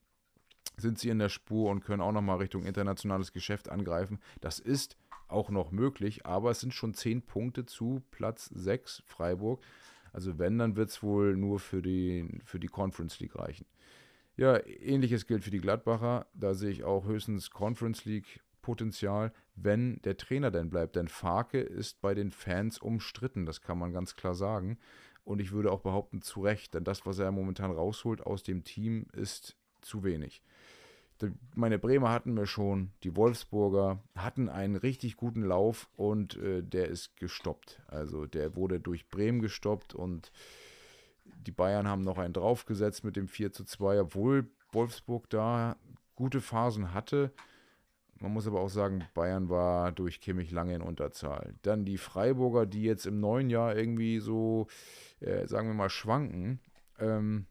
sind 0.77 1.00
sie 1.00 1.10
in 1.10 1.17
der 1.17 1.29
Spur 1.29 1.72
und 1.72 1.84
können 1.84 2.03
auch 2.03 2.12
nochmal 2.12 2.38
Richtung 2.38 2.63
internationales 2.63 3.34
Geschäft 3.34 3.70
angreifen. 3.70 4.20
Das 4.39 4.60
ist 4.60 4.96
auch 5.27 5.50
noch 5.50 5.72
möglich, 5.72 6.27
aber 6.27 6.51
es 6.51 6.60
sind 6.60 6.75
schon 6.75 6.94
10 6.94 7.24
Punkte 7.24 7.65
zu 7.65 8.03
Platz 8.12 8.51
6 8.53 9.01
Freiburg. 9.08 9.63
Also 10.13 10.38
wenn, 10.38 10.60
dann 10.60 10.75
wird 10.75 10.91
es 10.91 11.01
wohl 11.01 11.36
nur 11.36 11.58
für 11.58 11.82
die, 11.82 12.39
für 12.46 12.60
die 12.60 12.67
Conference 12.67 13.20
League 13.20 13.36
reichen. 13.36 13.65
Ja, 14.38 14.60
ähnliches 14.65 15.27
gilt 15.27 15.44
für 15.44 15.51
die 15.51 15.62
Gladbacher. 15.62 16.27
Da 16.34 16.54
sehe 16.54 16.72
ich 16.72 16.84
auch 16.84 17.06
höchstens 17.06 17.51
Conference 17.51 18.06
League 18.06 18.42
Potenzial, 18.62 19.32
wenn 19.56 20.01
der 20.04 20.18
Trainer 20.18 20.51
denn 20.51 20.70
bleibt. 20.70 20.96
Denn 20.96 21.08
Farke 21.08 21.60
ist 21.60 22.01
bei 22.01 22.13
den 22.13 22.32
Fans 22.32 22.80
umstritten, 22.80 23.46
das 23.46 23.62
kann 23.62 23.77
man 23.77 23.94
ganz 23.94 24.15
klar 24.15 24.36
sagen. 24.36 24.77
Und 25.24 25.39
ich 25.39 25.51
würde 25.51 25.72
auch 25.72 25.82
behaupten, 25.82 26.22
zu 26.22 26.42
Recht, 26.42 26.74
denn 26.74 26.84
das, 26.84 27.06
was 27.06 27.20
er 27.20 27.32
momentan 27.32 27.72
rausholt 27.72 28.22
aus 28.22 28.44
dem 28.44 28.63
Team, 28.63 29.08
ist 29.13 29.56
zu 29.82 30.04
wenig 30.04 30.44
meine 31.56 31.80
Bremer 31.80 32.12
hatten 32.12 32.36
wir 32.36 32.46
schon, 32.46 32.92
die 33.04 33.15
Wolfsburger 33.15 34.00
hatten 34.15 34.50
einen 34.50 34.75
richtig 34.75 35.15
guten 35.15 35.44
Lauf 35.44 35.89
und 35.96 36.38
äh, 36.38 36.62
der 36.62 36.89
ist 36.89 37.15
gestoppt. 37.18 37.82
Also 37.88 38.25
der 38.25 38.56
wurde 38.56 38.80
durch 38.80 39.10
Bremen 39.10 39.42
gestoppt 39.42 39.96
und 39.96 40.32
die 41.46 41.51
Bayern 41.51 41.88
haben 41.88 42.01
noch 42.01 42.17
einen 42.17 42.34
draufgesetzt 42.34 43.03
mit 43.03 43.15
dem 43.15 43.27
4 43.27 43.51
zu 43.51 43.63
2, 43.65 44.01
obwohl 44.01 44.50
Wolfsburg 44.72 45.29
da 45.29 45.77
gute 46.15 46.41
Phasen 46.41 46.94
hatte. 46.94 47.32
Man 48.20 48.32
muss 48.32 48.48
aber 48.48 48.62
auch 48.62 48.70
sagen, 48.70 49.05
Bayern 49.13 49.50
war 49.50 49.91
durch 49.91 50.22
Kimmich 50.22 50.51
lange 50.51 50.75
in 50.75 50.82
Unterzahl. 50.82 51.53
Dann 51.63 51.86
die 51.86 51.98
Freiburger, 51.98 52.65
die 52.65 52.84
jetzt 52.84 53.05
im 53.05 53.20
neuen 53.20 53.50
Jahr 53.50 53.75
irgendwie 53.75 54.20
so, 54.20 54.67
äh, 55.20 55.46
sagen 55.48 55.67
wir 55.67 55.75
mal, 55.75 55.89
schwanken. 55.89 56.62
Ähm, 56.98 57.46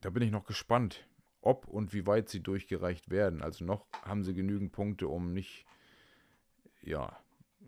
da 0.00 0.10
bin 0.10 0.22
ich 0.22 0.30
noch 0.30 0.44
gespannt, 0.44 1.08
ob 1.40 1.66
und 1.66 1.92
wie 1.92 2.06
weit 2.06 2.28
sie 2.28 2.40
durchgereicht 2.40 3.10
werden. 3.10 3.42
Also 3.42 3.64
noch 3.64 3.86
haben 4.02 4.22
sie 4.22 4.34
genügend 4.34 4.70
Punkte, 4.70 5.08
um 5.08 5.32
nicht, 5.32 5.66
ja, 6.80 7.18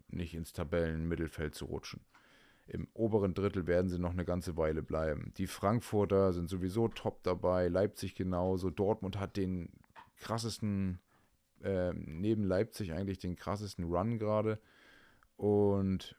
nicht 0.09 0.35
ins 0.35 0.53
Tabellenmittelfeld 0.53 1.57
zu 1.57 1.67
rutschen. 1.67 2.01
Im 2.73 2.87
oberen 2.95 3.35
Drittel 3.35 3.67
werden 3.67 3.89
sie 3.89 3.99
noch 3.99 4.13
eine 4.13 4.25
ganze 4.25 4.57
Weile 4.57 4.81
bleiben. 4.81 5.33
Die 5.37 5.49
Frankfurter 5.49 6.33
sind 6.33 6.49
sowieso 6.49 6.87
top 6.87 7.21
dabei, 7.25 7.67
Leipzig 7.67 8.15
genauso. 8.15 8.71
Dortmund 8.71 9.19
hat 9.19 9.37
den 9.37 9.71
krassesten, 10.19 11.01
äh, 11.65 11.93
neben 11.93 12.45
Leipzig 12.45 12.93
eigentlich 12.93 13.19
den 13.19 13.35
krassesten 13.35 13.87
Run 13.87 14.21
gerade. 14.21 14.61
Und 15.37 16.17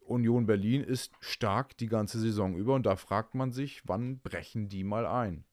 Union 0.00 0.46
Berlin 0.46 0.82
ist 0.82 1.12
stark 1.20 1.76
die 1.76 1.88
ganze 1.88 2.20
Saison 2.20 2.56
über 2.56 2.74
und 2.74 2.86
da 2.86 2.96
fragt 2.96 3.34
man 3.34 3.52
sich, 3.52 3.86
wann 3.86 4.20
brechen 4.20 4.70
die 4.70 4.82
mal 4.82 5.04
ein? 5.04 5.44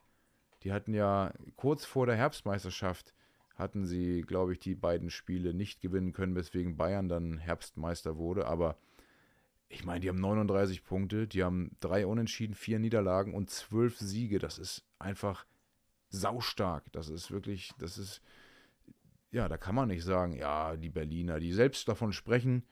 Die 0.63 0.71
hatten 0.71 0.93
ja 0.93 1.33
kurz 1.57 1.83
vor 1.83 2.05
der 2.05 2.15
Herbstmeisterschaft 2.15 3.13
hatten 3.55 3.85
sie, 3.85 4.21
glaube 4.21 4.53
ich, 4.53 4.59
die 4.59 4.75
beiden 4.75 5.09
Spiele 5.09 5.53
nicht 5.53 5.81
gewinnen 5.81 6.13
können, 6.13 6.35
weswegen 6.35 6.77
Bayern 6.77 7.09
dann 7.09 7.37
Herbstmeister 7.37 8.17
wurde. 8.17 8.47
Aber 8.47 8.77
ich 9.73 9.85
meine, 9.85 9.99
die 9.99 10.09
haben 10.09 10.19
39 10.19 10.83
Punkte, 10.83 11.27
die 11.27 11.43
haben 11.43 11.75
drei 11.79 12.05
Unentschieden, 12.05 12.53
vier 12.55 12.79
Niederlagen 12.79 13.33
und 13.33 13.49
zwölf 13.49 13.97
Siege. 13.97 14.39
Das 14.39 14.57
ist 14.57 14.83
einfach 14.99 15.45
saustark. 16.09 16.91
Das 16.91 17.09
ist 17.09 17.31
wirklich, 17.31 17.71
das 17.79 17.97
ist, 17.97 18.21
ja, 19.31 19.47
da 19.49 19.57
kann 19.57 19.75
man 19.75 19.89
nicht 19.89 20.03
sagen, 20.03 20.35
ja, 20.35 20.75
die 20.75 20.89
Berliner, 20.89 21.39
die 21.39 21.53
selbst 21.53 21.87
davon 21.87 22.13
sprechen, 22.13 22.63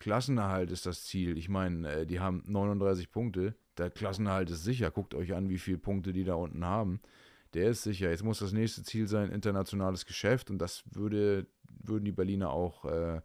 Klassenerhalt 0.00 0.70
ist 0.70 0.86
das 0.86 1.04
Ziel. 1.04 1.38
Ich 1.38 1.48
meine, 1.48 1.88
äh, 1.90 2.06
die 2.06 2.20
haben 2.20 2.42
39 2.46 3.10
Punkte 3.10 3.54
der 3.78 3.90
Klassenerhalt 3.90 4.50
ist 4.50 4.64
sicher. 4.64 4.90
Guckt 4.90 5.14
euch 5.14 5.34
an, 5.34 5.48
wie 5.48 5.58
viele 5.58 5.78
Punkte 5.78 6.12
die 6.12 6.24
da 6.24 6.34
unten 6.34 6.64
haben. 6.64 7.00
Der 7.54 7.70
ist 7.70 7.82
sicher. 7.82 8.10
Jetzt 8.10 8.24
muss 8.24 8.38
das 8.38 8.52
nächste 8.52 8.82
Ziel 8.82 9.06
sein, 9.06 9.30
internationales 9.30 10.06
Geschäft. 10.06 10.50
Und 10.50 10.58
das 10.58 10.84
würde, 10.90 11.46
würden 11.68 12.04
die 12.04 12.12
Berliner 12.12 12.50
auch, 12.50 12.84
äh, 12.84 13.20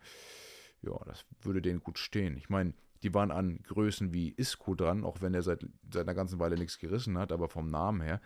ja, 0.81 0.99
das 1.05 1.25
würde 1.41 1.62
denen 1.62 1.81
gut 1.81 1.99
stehen. 1.99 2.38
Ich 2.38 2.49
meine, 2.49 2.73
die 3.03 3.13
waren 3.13 3.31
an 3.31 3.59
Größen 3.63 4.13
wie 4.13 4.33
Isco 4.35 4.75
dran, 4.75 5.03
auch 5.03 5.21
wenn 5.21 5.33
er 5.33 5.41
seit, 5.41 5.65
seit 5.91 6.03
einer 6.03 6.15
ganzen 6.15 6.39
Weile 6.39 6.57
nichts 6.57 6.79
gerissen 6.79 7.17
hat, 7.17 7.31
aber 7.31 7.47
vom 7.47 7.69
Namen 7.69 8.01
her. 8.01 8.21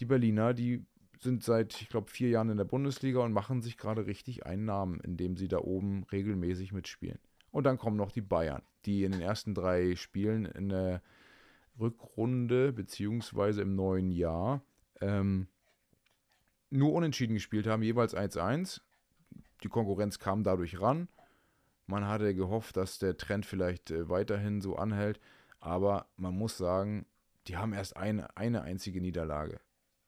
Die 0.00 0.04
Berliner, 0.04 0.54
die 0.54 0.84
sind 1.20 1.42
seit, 1.42 1.80
ich 1.80 1.88
glaube, 1.88 2.10
vier 2.10 2.28
Jahren 2.28 2.50
in 2.50 2.56
der 2.56 2.64
Bundesliga 2.64 3.20
und 3.20 3.32
machen 3.32 3.62
sich 3.62 3.76
gerade 3.76 4.06
richtig 4.06 4.46
einen 4.46 4.64
Namen, 4.64 5.00
indem 5.00 5.36
sie 5.36 5.48
da 5.48 5.58
oben 5.58 6.04
regelmäßig 6.12 6.72
mitspielen. 6.72 7.18
Und 7.50 7.64
dann 7.64 7.78
kommen 7.78 7.96
noch 7.96 8.12
die 8.12 8.20
Bayern, 8.20 8.62
die 8.84 9.04
in 9.04 9.12
den 9.12 9.20
ersten 9.20 9.54
drei 9.54 9.96
Spielen 9.96 10.44
in 10.44 10.68
der 10.68 11.02
Rückrunde 11.78 12.72
beziehungsweise 12.72 13.62
im 13.62 13.74
neuen 13.74 14.10
Jahr 14.10 14.62
ähm, 15.00 15.48
nur 16.70 16.92
unentschieden 16.92 17.34
gespielt 17.34 17.66
haben, 17.66 17.82
jeweils 17.82 18.14
1-1. 18.14 18.80
Die 19.62 19.68
Konkurrenz 19.68 20.18
kam 20.18 20.44
dadurch 20.44 20.80
ran. 20.80 21.08
Man 21.88 22.06
hatte 22.06 22.34
gehofft, 22.34 22.76
dass 22.76 22.98
der 22.98 23.16
Trend 23.16 23.46
vielleicht 23.46 23.90
äh, 23.90 24.10
weiterhin 24.10 24.60
so 24.60 24.76
anhält, 24.76 25.18
aber 25.58 26.06
man 26.16 26.36
muss 26.36 26.58
sagen, 26.58 27.06
die 27.46 27.56
haben 27.56 27.72
erst 27.72 27.96
eine, 27.96 28.36
eine 28.36 28.60
einzige 28.62 29.00
Niederlage 29.00 29.58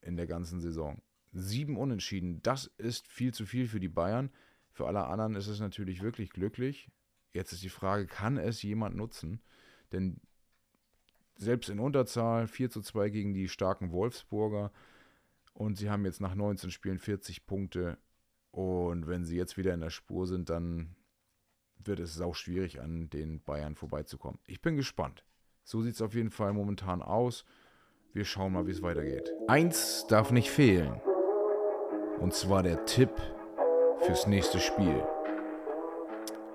in 0.02 0.16
der 0.16 0.26
ganzen 0.26 0.60
Saison. 0.60 1.00
Sieben 1.32 1.78
Unentschieden, 1.78 2.42
das 2.42 2.66
ist 2.76 3.08
viel 3.08 3.32
zu 3.32 3.46
viel 3.46 3.66
für 3.66 3.80
die 3.80 3.88
Bayern. 3.88 4.30
Für 4.72 4.86
alle 4.86 5.06
anderen 5.06 5.34
ist 5.34 5.46
es 5.46 5.58
natürlich 5.58 6.02
wirklich 6.02 6.30
glücklich. 6.30 6.90
Jetzt 7.32 7.52
ist 7.52 7.62
die 7.62 7.70
Frage, 7.70 8.06
kann 8.06 8.36
es 8.36 8.62
jemand 8.62 8.94
nutzen? 8.94 9.40
Denn 9.90 10.20
selbst 11.36 11.70
in 11.70 11.80
Unterzahl, 11.80 12.46
4 12.46 12.68
zu 12.68 12.82
2 12.82 13.08
gegen 13.08 13.32
die 13.32 13.48
starken 13.48 13.90
Wolfsburger. 13.90 14.70
Und 15.54 15.78
sie 15.78 15.88
haben 15.88 16.04
jetzt 16.04 16.20
nach 16.20 16.34
19 16.34 16.70
Spielen 16.70 16.98
40 16.98 17.46
Punkte. 17.46 17.96
Und 18.50 19.06
wenn 19.06 19.24
sie 19.24 19.36
jetzt 19.36 19.56
wieder 19.56 19.72
in 19.72 19.80
der 19.80 19.90
Spur 19.90 20.26
sind, 20.26 20.50
dann 20.50 20.94
wird 21.84 22.00
es 22.00 22.14
sau 22.14 22.32
schwierig, 22.32 22.80
an 22.80 23.10
den 23.10 23.42
Bayern 23.42 23.74
vorbeizukommen. 23.74 24.38
Ich 24.46 24.60
bin 24.60 24.76
gespannt. 24.76 25.24
So 25.64 25.82
sieht 25.82 25.94
es 25.94 26.02
auf 26.02 26.14
jeden 26.14 26.30
Fall 26.30 26.52
momentan 26.52 27.02
aus. 27.02 27.44
Wir 28.12 28.24
schauen 28.24 28.52
mal, 28.52 28.66
wie 28.66 28.72
es 28.72 28.82
weitergeht. 28.82 29.32
Eins 29.46 30.06
darf 30.08 30.32
nicht 30.32 30.50
fehlen. 30.50 31.00
Und 32.18 32.34
zwar 32.34 32.62
der 32.62 32.84
Tipp 32.84 33.10
fürs 34.00 34.26
nächste 34.26 34.58
Spiel. 34.58 35.04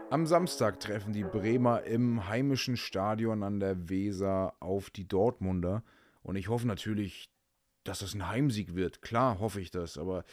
Am 0.10 0.26
Samstag 0.26 0.80
treffen 0.80 1.14
die 1.14 1.24
Bremer 1.24 1.84
im 1.84 2.28
heimischen 2.28 2.78
Stadion 2.78 3.42
an 3.42 3.60
der 3.60 3.90
Weser 3.90 4.54
auf 4.60 4.90
die 4.90 5.08
Dortmunder. 5.08 5.84
Und 6.22 6.36
ich 6.36 6.50
hoffe 6.50 6.68
natürlich, 6.68 7.30
dass 7.84 8.00
das 8.00 8.14
ein 8.14 8.28
Heimsieg 8.28 8.76
wird. 8.76 9.02
Klar 9.02 9.40
hoffe 9.40 9.62
ich 9.62 9.72
das, 9.72 9.98
aber 9.98 10.26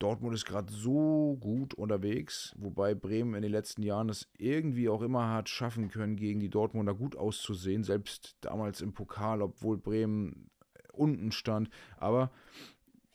Dortmund 0.00 0.34
ist 0.34 0.46
gerade 0.46 0.72
so 0.72 1.36
gut 1.40 1.74
unterwegs, 1.74 2.54
wobei 2.58 2.94
Bremen 2.94 3.34
in 3.34 3.42
den 3.42 3.52
letzten 3.52 3.82
Jahren 3.82 4.08
es 4.08 4.28
irgendwie 4.38 4.88
auch 4.88 5.02
immer 5.02 5.30
hat 5.30 5.48
schaffen 5.48 5.90
können, 5.90 6.16
gegen 6.16 6.40
die 6.40 6.48
Dortmunder 6.48 6.94
gut 6.94 7.16
auszusehen, 7.16 7.84
selbst 7.84 8.36
damals 8.40 8.80
im 8.80 8.94
Pokal, 8.94 9.42
obwohl 9.42 9.76
Bremen 9.76 10.50
unten 10.92 11.32
stand. 11.32 11.68
Aber 11.98 12.32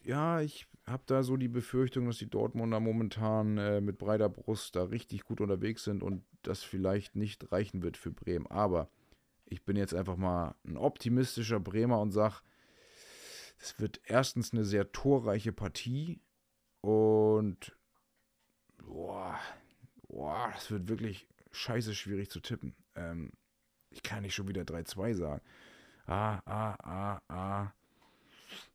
ja, 0.04 0.41
ich 0.41 0.67
habe 0.86 1.04
da 1.08 1.24
so 1.24 1.38
die 1.38 1.48
Befürchtung, 1.48 2.06
dass 2.06 2.19
die 2.19 2.30
Dortmunder 2.30 2.80
momentan 2.80 3.58
äh, 3.58 3.82
mit 3.82 3.98
breiter 3.98 4.30
Brust 4.30 4.76
da 4.76 4.84
richtig 4.84 5.26
gut 5.26 5.41
unterwegs 5.41 5.84
sind 5.84 6.04
und 6.04 6.24
das 6.43 6.62
vielleicht 6.62 7.15
nicht 7.15 7.52
reichen 7.52 7.82
wird 7.82 7.98
für 7.98 8.12
Bremen. 8.12 8.45
Aber 8.48 8.89
ich 9.45 9.65
bin 9.65 9.76
jetzt 9.76 9.95
einfach 9.95 10.17
mal 10.17 10.54
ein 10.63 10.78
optimistischer 10.78 11.60
Bremer 11.60 12.00
und 12.00 12.12
sage, 12.12 12.36
es 13.58 13.80
wird 13.80 14.02
erstens 14.06 14.54
eine 14.54 14.65
sehr 14.65 14.91
torreiche 14.91 15.52
Partie 15.52 16.19
und 16.86 17.76
boah, 18.78 19.39
boah, 20.08 20.52
das 20.54 20.69
wird 20.69 20.88
wirklich 20.88 21.28
scheiße 21.52 21.95
schwierig 21.95 22.30
zu 22.30 22.39
tippen. 22.39 22.76
Ähm, 22.95 23.32
ich 23.89 24.04
kann 24.04 24.21
nicht 24.21 24.36
schon 24.36 24.48
wieder 24.48 24.62
3-2 24.62 25.15
sagen. 25.15 25.41
Ah, 26.06 26.41
ah, 26.45 26.76
ah, 26.84 27.21
ah. 27.28 27.71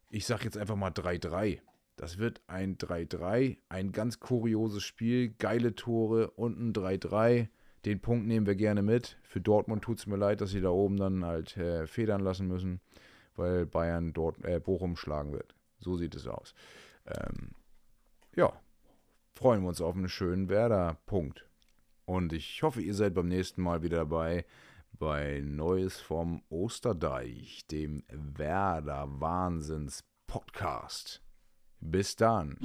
Ich 0.08 0.26
sag 0.26 0.44
jetzt 0.44 0.56
einfach 0.56 0.74
mal 0.74 0.90
3-3. 0.90 1.60
Das 1.94 2.18
wird 2.18 2.40
ein 2.48 2.78
3-3, 2.78 3.58
ein 3.68 3.92
ganz 3.92 4.18
kurioses 4.18 4.82
Spiel, 4.82 5.34
geile 5.38 5.76
Tore 5.76 6.30
und 6.32 6.58
ein 6.58 6.72
3-3. 6.72 7.48
Den 7.84 8.00
Punkt 8.00 8.26
nehmen 8.26 8.46
wir 8.46 8.56
gerne 8.56 8.82
mit. 8.82 9.18
Für 9.22 9.40
Dortmund 9.40 9.84
tut 9.84 9.98
es 9.98 10.06
mir 10.06 10.16
leid, 10.16 10.40
dass 10.40 10.50
sie 10.50 10.60
da 10.60 10.70
oben 10.70 10.96
dann 10.96 11.24
halt 11.24 11.56
äh, 11.56 11.86
federn 11.86 12.22
lassen 12.22 12.48
müssen, 12.48 12.80
weil 13.36 13.66
Bayern 13.66 14.12
dort 14.12 14.44
äh, 14.44 14.58
Bochum 14.58 14.96
schlagen 14.96 15.32
wird. 15.32 15.54
So 15.78 15.96
sieht 15.96 16.16
es 16.16 16.26
aus. 16.26 16.54
Ähm, 17.06 17.50
ja, 18.36 18.52
freuen 19.34 19.62
wir 19.62 19.68
uns 19.68 19.80
auf 19.80 19.94
einen 19.94 20.08
schönen 20.08 20.48
Werder-Punkt. 20.48 21.46
Und 22.04 22.32
ich 22.32 22.62
hoffe, 22.62 22.80
ihr 22.80 22.94
seid 22.94 23.14
beim 23.14 23.28
nächsten 23.28 23.62
Mal 23.62 23.82
wieder 23.82 23.98
dabei 23.98 24.44
bei 24.92 25.40
Neues 25.44 25.98
vom 26.00 26.42
Osterdeich, 26.48 27.66
dem 27.70 28.02
Werder 28.10 29.20
Wahnsinns 29.20 30.04
Podcast. 30.26 31.22
Bis 31.80 32.16
dann. 32.16 32.58